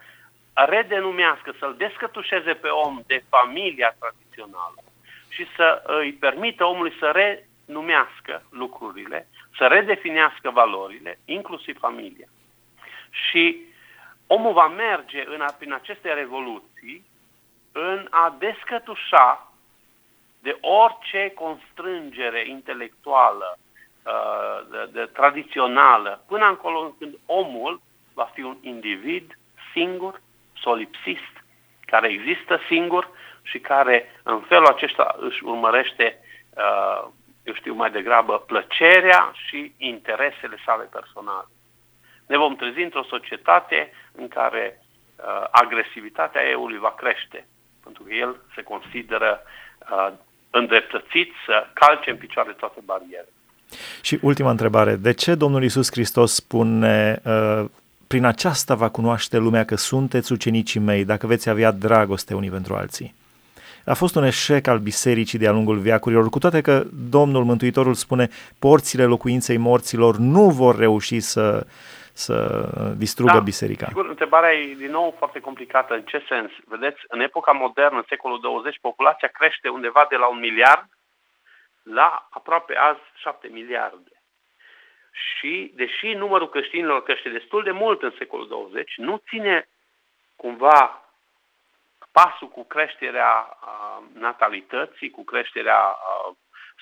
redenumească, 0.54 1.54
să-l 1.58 1.74
descătușeze 1.78 2.54
pe 2.54 2.68
om 2.68 3.00
de 3.06 3.24
familia 3.28 3.96
tradițională 3.98 4.82
și 5.28 5.46
să 5.56 5.82
îi 5.86 6.12
permită 6.12 6.64
omului 6.64 6.92
să 6.98 7.10
renumească 7.10 8.42
lucrurile, 8.50 9.28
să 9.58 9.66
redefinească 9.66 10.50
valorile, 10.50 11.18
inclusiv 11.24 11.78
familia. 11.78 12.28
Și 13.10 13.62
omul 14.26 14.52
va 14.52 14.68
merge 14.68 15.24
în, 15.26 15.44
prin 15.58 15.72
aceste 15.72 16.12
revoluții 16.12 17.04
în 17.72 18.06
a 18.10 18.36
descătușa 18.38 19.52
de 20.40 20.58
orice 20.60 21.32
constrângere 21.34 22.48
intelectuală, 22.48 23.58
Uh, 24.08 24.66
de, 24.70 24.88
de 24.92 25.04
tradițională, 25.12 26.22
până 26.26 26.46
încolo 26.46 26.94
când 26.98 27.18
omul 27.26 27.80
va 28.14 28.30
fi 28.34 28.40
un 28.42 28.56
individ 28.60 29.38
singur, 29.72 30.20
solipsist, 30.54 31.44
care 31.86 32.08
există 32.08 32.60
singur 32.68 33.08
și 33.42 33.58
care 33.58 34.20
în 34.22 34.40
felul 34.40 34.66
acesta 34.66 35.16
își 35.18 35.44
urmărește, 35.44 36.18
uh, 36.56 37.08
eu 37.48 37.54
știu 37.54 37.74
mai 37.74 37.90
degrabă, 37.90 38.44
plăcerea 38.46 39.32
și 39.46 39.72
interesele 39.76 40.56
sale 40.66 40.84
personale. 40.96 41.48
Ne 42.26 42.36
vom 42.36 42.56
trezi 42.56 42.80
într-o 42.82 43.04
societate 43.14 43.92
în 44.12 44.28
care 44.28 44.64
uh, 44.80 45.44
agresivitatea 45.50 46.48
eului 46.48 46.78
va 46.78 46.94
crește, 46.94 47.46
pentru 47.84 48.02
că 48.02 48.14
el 48.14 48.36
se 48.54 48.62
consideră 48.62 49.40
uh, 49.40 50.12
îndreptățit 50.50 51.32
să 51.46 51.66
calce 51.72 52.10
în 52.10 52.16
picioare 52.16 52.52
toate 52.52 52.80
barierele. 52.84 53.32
Și 54.02 54.18
ultima 54.22 54.50
întrebare, 54.50 54.94
de 54.96 55.12
ce 55.12 55.34
Domnul 55.34 55.62
Isus 55.62 55.90
Hristos 55.90 56.34
spune 56.34 57.20
uh, 57.24 57.64
prin 58.06 58.24
aceasta 58.24 58.74
va 58.74 58.88
cunoaște 58.88 59.36
lumea 59.38 59.64
că 59.64 59.76
sunteți 59.76 60.32
ucenicii 60.32 60.80
mei, 60.80 61.04
dacă 61.04 61.26
veți 61.26 61.48
avea 61.48 61.70
dragoste 61.70 62.34
unii 62.34 62.50
pentru 62.50 62.74
alții? 62.74 63.14
A 63.88 63.94
fost 63.94 64.14
un 64.16 64.24
eșec 64.24 64.66
al 64.66 64.78
bisericii 64.78 65.38
de-a 65.38 65.52
lungul 65.52 65.78
veacurilor, 65.78 66.28
cu 66.28 66.38
toate 66.38 66.60
că 66.60 66.82
Domnul 67.10 67.44
Mântuitorul 67.44 67.94
spune 67.94 68.28
porțile 68.58 69.04
locuinței 69.04 69.56
morților 69.56 70.16
nu 70.16 70.50
vor 70.50 70.78
reuși 70.78 71.20
să, 71.20 71.66
să 72.12 72.36
distrugă 72.96 73.32
da, 73.32 73.40
biserica. 73.40 73.86
Sigur, 73.86 74.08
întrebarea 74.08 74.52
e 74.52 74.74
din 74.74 74.90
nou 74.90 75.14
foarte 75.18 75.40
complicată. 75.40 75.94
În 75.94 76.02
ce 76.02 76.24
sens? 76.28 76.50
Vedeți, 76.64 77.00
în 77.08 77.20
epoca 77.20 77.52
modernă, 77.52 77.96
în 77.96 78.04
secolul 78.08 78.40
20, 78.40 78.78
populația 78.80 79.28
crește 79.28 79.68
undeva 79.68 80.06
de 80.08 80.16
la 80.16 80.28
un 80.28 80.38
miliard 80.38 80.88
la 81.82 82.28
aproape 82.30 82.74
azi 82.76 83.00
7 83.14 83.48
miliarde. 83.52 84.12
Și, 85.10 85.72
deși 85.74 86.06
numărul 86.06 86.48
creștinilor 86.48 87.02
crește 87.02 87.28
destul 87.28 87.62
de 87.62 87.70
mult 87.70 88.02
în 88.02 88.12
secolul 88.18 88.48
20, 88.48 88.92
nu 88.96 89.22
ține 89.28 89.68
cumva 90.36 91.07
pasul 92.12 92.48
cu 92.48 92.64
creșterea 92.64 93.58
natalității, 94.12 95.10
cu 95.10 95.24
creșterea 95.24 95.96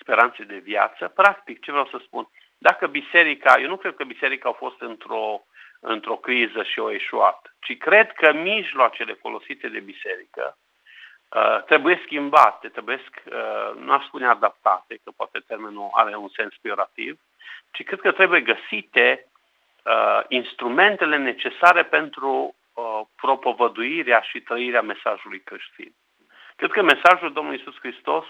speranței 0.00 0.44
de 0.44 0.58
viață. 0.58 1.08
Practic, 1.08 1.60
ce 1.60 1.70
vreau 1.70 1.86
să 1.86 2.00
spun? 2.04 2.28
Dacă 2.58 2.86
biserica, 2.86 3.60
eu 3.60 3.68
nu 3.68 3.76
cred 3.76 3.94
că 3.96 4.04
biserica 4.04 4.48
a 4.48 4.52
fost 4.52 4.80
într-o, 4.80 5.46
într-o 5.80 6.16
criză 6.16 6.62
și 6.62 6.78
o 6.78 6.90
eșuat, 6.90 7.56
ci 7.60 7.78
cred 7.78 8.12
că 8.12 8.32
mijloacele 8.32 9.12
folosite 9.12 9.68
de 9.68 9.80
biserică 9.80 10.56
Uh, 11.28 11.62
trebuie 11.64 12.00
schimbate, 12.04 12.68
trebuie, 12.68 13.02
uh, 13.24 13.80
nu 13.80 13.92
aș 13.92 14.04
spune 14.04 14.26
adaptate, 14.26 15.00
că 15.04 15.10
poate 15.16 15.38
termenul 15.46 15.88
are 15.92 16.16
un 16.16 16.28
sens 16.28 16.54
peorativ, 16.60 17.18
ci 17.70 17.84
cred 17.84 18.00
că 18.00 18.12
trebuie 18.12 18.40
găsite 18.40 19.26
uh, 19.84 20.20
instrumentele 20.28 21.16
necesare 21.16 21.84
pentru 21.84 22.28
uh, 22.30 22.54
propovăduirea 23.26 24.20
și 24.20 24.40
trăirea 24.40 24.82
mesajului 24.82 25.40
creștin. 25.40 25.94
Cred 26.56 26.70
că 26.70 26.82
mesajul 26.82 27.32
Domnului 27.32 27.58
Isus 27.60 27.78
Hristos, 27.78 28.24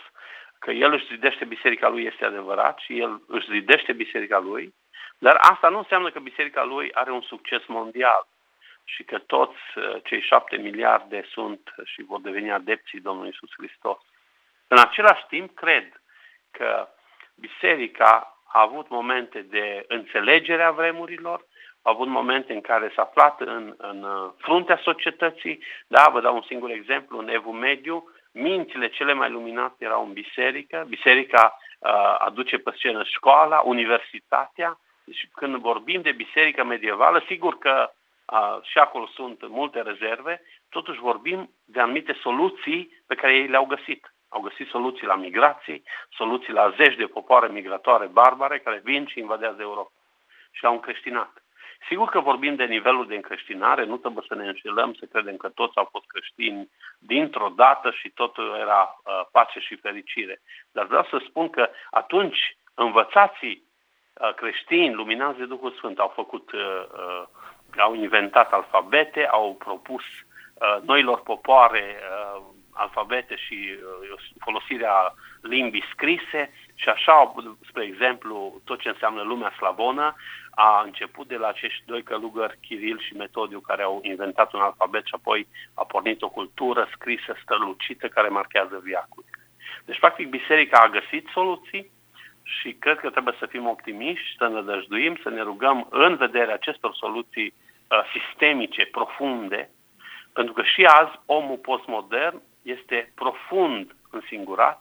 că 0.59 0.71
El 0.71 0.93
își 0.93 1.07
zidește 1.07 1.45
biserica 1.45 1.89
Lui, 1.89 2.05
este 2.05 2.25
adevărat 2.25 2.79
și 2.79 2.99
El 2.99 3.23
își 3.27 3.51
zidește 3.51 3.93
biserica 3.93 4.39
Lui, 4.39 4.75
dar 5.19 5.37
asta 5.41 5.69
nu 5.69 5.79
înseamnă 5.79 6.11
că 6.11 6.19
biserica 6.19 6.65
Lui 6.65 6.93
are 6.93 7.11
un 7.11 7.21
succes 7.21 7.67
mondial 7.67 8.27
și 8.85 9.05
că 9.05 9.19
toți 9.19 9.59
uh, 9.75 9.97
cei 10.05 10.21
șapte 10.21 10.57
miliarde 10.57 11.25
sunt 11.29 11.75
și 11.85 12.03
vor 12.03 12.21
deveni 12.21 12.51
adepții 12.53 13.01
Domnului 13.01 13.31
Isus 13.35 13.51
Hristos. 13.57 13.99
În 14.69 14.79
același 14.79 15.27
timp, 15.29 15.55
cred 15.55 16.03
că 16.51 16.89
biserica 17.35 18.41
a 18.47 18.61
avut 18.61 18.89
momente 18.89 19.41
de 19.41 19.85
înțelegere 19.89 20.63
a 20.63 20.71
vremurilor, 20.71 21.45
a 21.87 21.91
avut 21.91 22.09
momente 22.09 22.53
în 22.53 22.61
care 22.61 22.93
s-a 22.95 23.03
aflat 23.03 23.41
în, 23.41 23.75
în 23.77 24.03
uh, 24.03 24.31
fruntea 24.37 24.81
societății. 24.83 25.63
Da, 25.87 26.09
vă 26.13 26.21
dau 26.21 26.35
un 26.35 26.43
singur 26.43 26.71
exemplu, 26.71 27.19
în 27.19 27.29
Evul 27.29 27.53
Mediu, 27.53 28.11
mințile 28.33 28.89
cele 28.89 29.13
mai 29.13 29.31
luminate 29.31 29.85
erau 29.85 30.05
în 30.05 30.13
biserică, 30.13 30.85
biserica 30.89 31.59
uh, 31.79 32.17
aduce 32.19 32.59
pe 32.59 32.73
scenă 32.75 33.03
școala, 33.05 33.61
universitatea, 33.65 34.79
deci 35.05 35.29
când 35.33 35.57
vorbim 35.57 36.01
de 36.03 36.13
biserică 36.13 36.65
medievală, 36.65 37.23
sigur 37.27 37.59
că 37.59 37.91
uh, 38.33 38.59
și 38.63 38.79
acolo 38.79 39.07
sunt 39.07 39.49
multe 39.49 39.83
rezerve, 39.83 40.43
totuși 40.69 41.01
vorbim 41.01 41.51
de 41.65 41.81
anumite 41.81 42.13
soluții 42.13 43.03
pe 43.07 43.15
care 43.15 43.37
ei 43.37 43.47
le-au 43.47 43.65
găsit. 43.65 44.15
Au 44.29 44.41
găsit 44.41 44.69
soluții 44.69 45.07
la 45.07 45.15
migrații, 45.15 45.83
soluții 46.11 46.53
la 46.53 46.75
zeci 46.77 46.97
de 46.97 47.07
popoare 47.07 47.49
migratoare 47.49 48.07
barbare 48.07 48.59
care 48.59 48.81
vin 48.85 49.07
și 49.07 49.19
invadează 49.19 49.57
Europa 49.61 49.93
și 50.51 50.65
au 50.65 50.73
încreștinat. 50.73 51.46
Sigur 51.89 52.09
că 52.09 52.21
vorbim 52.21 52.55
de 52.55 52.65
nivelul 52.65 53.07
de 53.07 53.15
încreștinare, 53.15 53.85
nu 53.85 53.97
trebuie 53.97 54.25
să 54.29 54.35
ne 54.35 54.47
înșelăm 54.47 54.95
să 54.95 55.07
credem 55.13 55.37
că 55.37 55.49
toți 55.49 55.77
au 55.77 55.89
fost 55.91 56.05
creștini 56.07 56.71
dintr-o 56.99 57.53
dată 57.57 57.91
și 57.91 58.09
totul 58.11 58.57
era 58.61 59.01
uh, 59.05 59.27
pace 59.33 59.61
și 59.61 59.77
fericire. 59.77 60.41
Dar 60.73 60.87
vreau 60.87 61.07
să 61.11 61.25
spun 61.29 61.51
că 61.51 61.71
atunci 61.91 62.57
învățații 62.75 63.63
uh, 64.15 64.35
creștini, 64.35 64.95
luminați 64.95 65.39
de 65.39 65.45
Duhul 65.45 65.73
Sfânt, 65.73 65.99
au 65.99 66.13
făcut, 66.15 66.53
uh, 66.53 66.85
uh, 66.93 67.23
au 67.79 67.95
inventat 67.95 68.53
alfabete, 68.53 69.27
au 69.27 69.55
propus 69.55 70.03
uh, 70.03 70.83
noilor 70.83 71.21
popoare 71.21 71.97
uh, 72.01 72.43
alfabete 72.73 73.37
și 73.37 73.77
uh, 74.13 74.19
folosirea 74.39 75.15
limbii 75.41 75.85
scrise 75.93 76.53
și 76.75 76.89
așa, 76.89 77.35
spre 77.69 77.85
exemplu, 77.85 78.61
tot 78.65 78.81
ce 78.81 78.89
înseamnă 78.89 79.23
lumea 79.23 79.53
slavonă 79.57 80.15
a 80.59 80.83
început 80.85 81.29
de 81.29 81.37
la 81.37 81.49
acești 81.49 81.83
doi 81.87 82.03
călugări, 82.03 82.59
Chiril 82.61 82.99
și 83.01 83.17
Metodiu, 83.17 83.61
care 83.61 83.83
au 83.83 83.99
inventat 84.03 84.53
un 84.53 84.61
alfabet 84.61 85.07
și 85.07 85.15
apoi 85.15 85.47
a 85.75 85.85
pornit 85.85 86.23
o 86.23 86.29
cultură 86.29 86.89
scrisă, 86.93 87.37
strălucită, 87.43 88.09
care 88.09 88.29
marchează 88.29 88.81
viacurile. 88.83 89.49
Deci, 89.85 89.99
practic, 89.99 90.29
biserica 90.29 90.79
a 90.79 90.89
găsit 90.89 91.29
soluții 91.33 91.91
și 92.43 92.73
cred 92.73 92.99
că 92.99 93.11
trebuie 93.11 93.35
să 93.39 93.47
fim 93.47 93.67
optimiști, 93.67 94.37
să 94.39 94.49
ne 94.49 94.61
dăjduim, 94.61 95.19
să 95.23 95.29
ne 95.31 95.43
rugăm 95.43 95.87
în 95.91 96.17
vederea 96.17 96.55
acestor 96.55 96.95
soluții 96.95 97.55
uh, 97.55 97.99
sistemice, 98.13 98.85
profunde, 98.85 99.71
pentru 100.33 100.53
că 100.53 100.63
și 100.63 100.85
azi 100.85 101.21
omul 101.27 101.57
postmodern 101.57 102.43
este 102.63 103.13
profund 103.15 103.95
însingurat, 104.11 104.81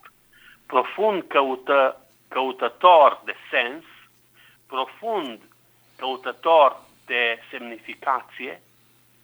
profund 0.66 1.24
căută, 1.28 2.08
căutător 2.28 3.22
de 3.26 3.36
sens, 3.52 3.84
profund 4.68 5.40
căutător 5.98 6.82
de 7.06 7.40
semnificație 7.50 8.62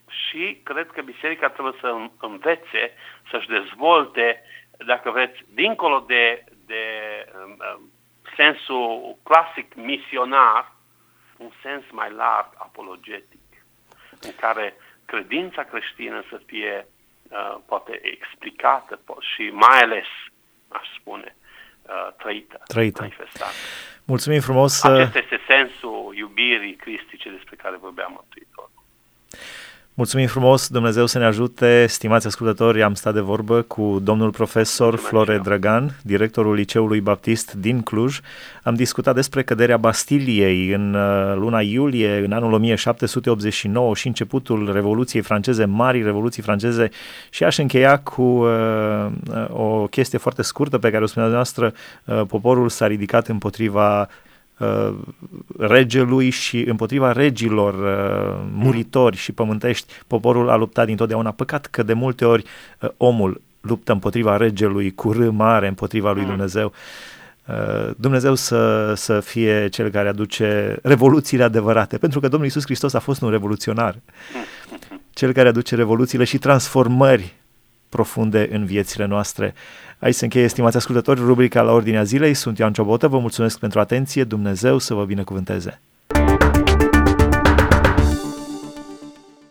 și 0.09 0.59
cred 0.63 0.91
că 0.91 1.01
biserica 1.01 1.49
trebuie 1.49 1.73
să 1.79 2.07
învețe, 2.19 2.93
să-și 3.29 3.47
dezvolte, 3.47 4.43
dacă 4.77 5.11
vreți, 5.11 5.45
dincolo 5.53 5.99
de, 5.99 6.43
de 6.65 6.83
um, 7.35 7.49
um, 7.49 7.91
sensul 8.35 9.17
clasic 9.23 9.75
misionar, 9.75 10.71
un 11.37 11.51
sens 11.61 11.83
mai 11.91 12.11
larg 12.11 12.47
apologetic, 12.57 13.39
în 14.21 14.31
care 14.39 14.75
credința 15.05 15.63
creștină 15.63 16.23
să 16.29 16.41
fie 16.45 16.87
uh, 17.29 17.57
poate 17.65 17.99
explicată 18.03 18.99
și 19.19 19.49
mai 19.49 19.81
ales, 19.81 20.05
aș 20.67 20.87
spune, 20.99 21.35
uh, 21.87 22.13
trăită, 22.17 22.61
trăită. 22.67 23.01
manifestată. 23.01 23.51
Mulțumim 24.03 24.39
frumos! 24.39 24.83
Acesta 24.83 25.17
este 25.17 25.39
sensul 25.47 26.13
iubirii 26.15 26.75
cristice 26.75 27.29
despre 27.29 27.55
care 27.55 27.77
vorbeam 27.77 28.11
Mântuitor. 28.11 28.69
Mulțumim 29.93 30.27
frumos, 30.27 30.67
Dumnezeu 30.67 31.05
să 31.05 31.17
ne 31.17 31.25
ajute. 31.25 31.85
Stimați 31.87 32.27
ascultători, 32.27 32.83
am 32.83 32.93
stat 32.93 33.13
de 33.13 33.19
vorbă 33.19 33.61
cu 33.61 33.99
domnul 34.03 34.29
profesor 34.29 34.89
Mulțumesc 34.89 35.09
Flore 35.09 35.37
Drăgan, 35.37 35.99
directorul 36.03 36.53
Liceului 36.53 37.01
Baptist 37.01 37.53
din 37.53 37.81
Cluj. 37.81 38.19
Am 38.63 38.75
discutat 38.75 39.15
despre 39.15 39.43
căderea 39.43 39.77
Bastiliei 39.77 40.73
în 40.73 40.93
uh, 40.93 41.35
luna 41.35 41.61
iulie, 41.61 42.17
în 42.25 42.31
anul 42.31 42.53
1789 42.53 43.95
și 43.95 44.07
începutul 44.07 44.71
Revoluției 44.73 45.21
franceze, 45.21 45.65
Marii 45.65 46.03
Revoluții 46.03 46.43
franceze 46.43 46.89
și 47.29 47.43
aș 47.43 47.57
încheia 47.57 47.99
cu 47.99 48.21
uh, 48.21 49.07
o 49.49 49.87
chestie 49.87 50.17
foarte 50.17 50.41
scurtă 50.41 50.77
pe 50.77 50.89
care 50.89 51.03
o 51.03 51.07
spunea 51.07 51.29
noastră, 51.29 51.73
uh, 52.05 52.21
poporul 52.27 52.69
s-a 52.69 52.87
ridicat 52.87 53.27
împotriva 53.27 54.09
Uh, 54.61 54.93
regelui 55.57 56.29
și 56.29 56.59
împotriva 56.61 57.11
regilor 57.11 57.73
uh, 57.73 58.49
muritori 58.53 59.17
și 59.17 59.31
pământești. 59.31 59.93
Poporul 60.07 60.49
a 60.49 60.55
luptat 60.55 60.85
dintotdeauna. 60.85 61.31
Păcat 61.31 61.65
că 61.65 61.83
de 61.83 61.93
multe 61.93 62.25
ori 62.25 62.43
uh, 62.79 62.89
omul 62.97 63.41
luptă 63.61 63.91
împotriva 63.91 64.37
regelui 64.37 64.93
cu 64.93 65.11
râ 65.11 65.29
mare, 65.29 65.67
împotriva 65.67 66.11
lui 66.11 66.21
mm. 66.21 66.27
Dumnezeu. 66.27 66.73
Dumnezeu 67.97 68.35
să, 68.35 68.93
să 68.95 69.19
fie 69.19 69.67
cel 69.67 69.89
care 69.89 70.07
aduce 70.07 70.77
revoluțiile 70.83 71.43
adevărate, 71.43 71.97
pentru 71.97 72.19
că 72.19 72.27
Domnul 72.27 72.47
Iisus 72.47 72.63
Hristos 72.63 72.93
a 72.93 72.99
fost 72.99 73.21
un 73.21 73.29
revoluționar, 73.29 73.95
cel 75.19 75.31
care 75.31 75.47
aduce 75.47 75.75
revoluțiile 75.75 76.23
și 76.23 76.37
transformări 76.37 77.35
profunde 77.89 78.49
în 78.51 78.65
viețile 78.65 79.05
noastre. 79.05 79.53
Aici 80.01 80.15
se 80.15 80.23
încheie, 80.23 80.45
estimați 80.45 80.77
ascultători, 80.77 81.19
rubrica 81.19 81.61
la 81.61 81.71
ordinea 81.71 82.03
zilei. 82.03 82.33
Sunt 82.33 82.57
Ioan 82.57 82.73
Ciobotă, 82.73 83.07
vă 83.07 83.19
mulțumesc 83.19 83.59
pentru 83.59 83.79
atenție, 83.79 84.23
Dumnezeu 84.23 84.77
să 84.77 84.93
vă 84.93 85.05
binecuvânteze! 85.05 85.81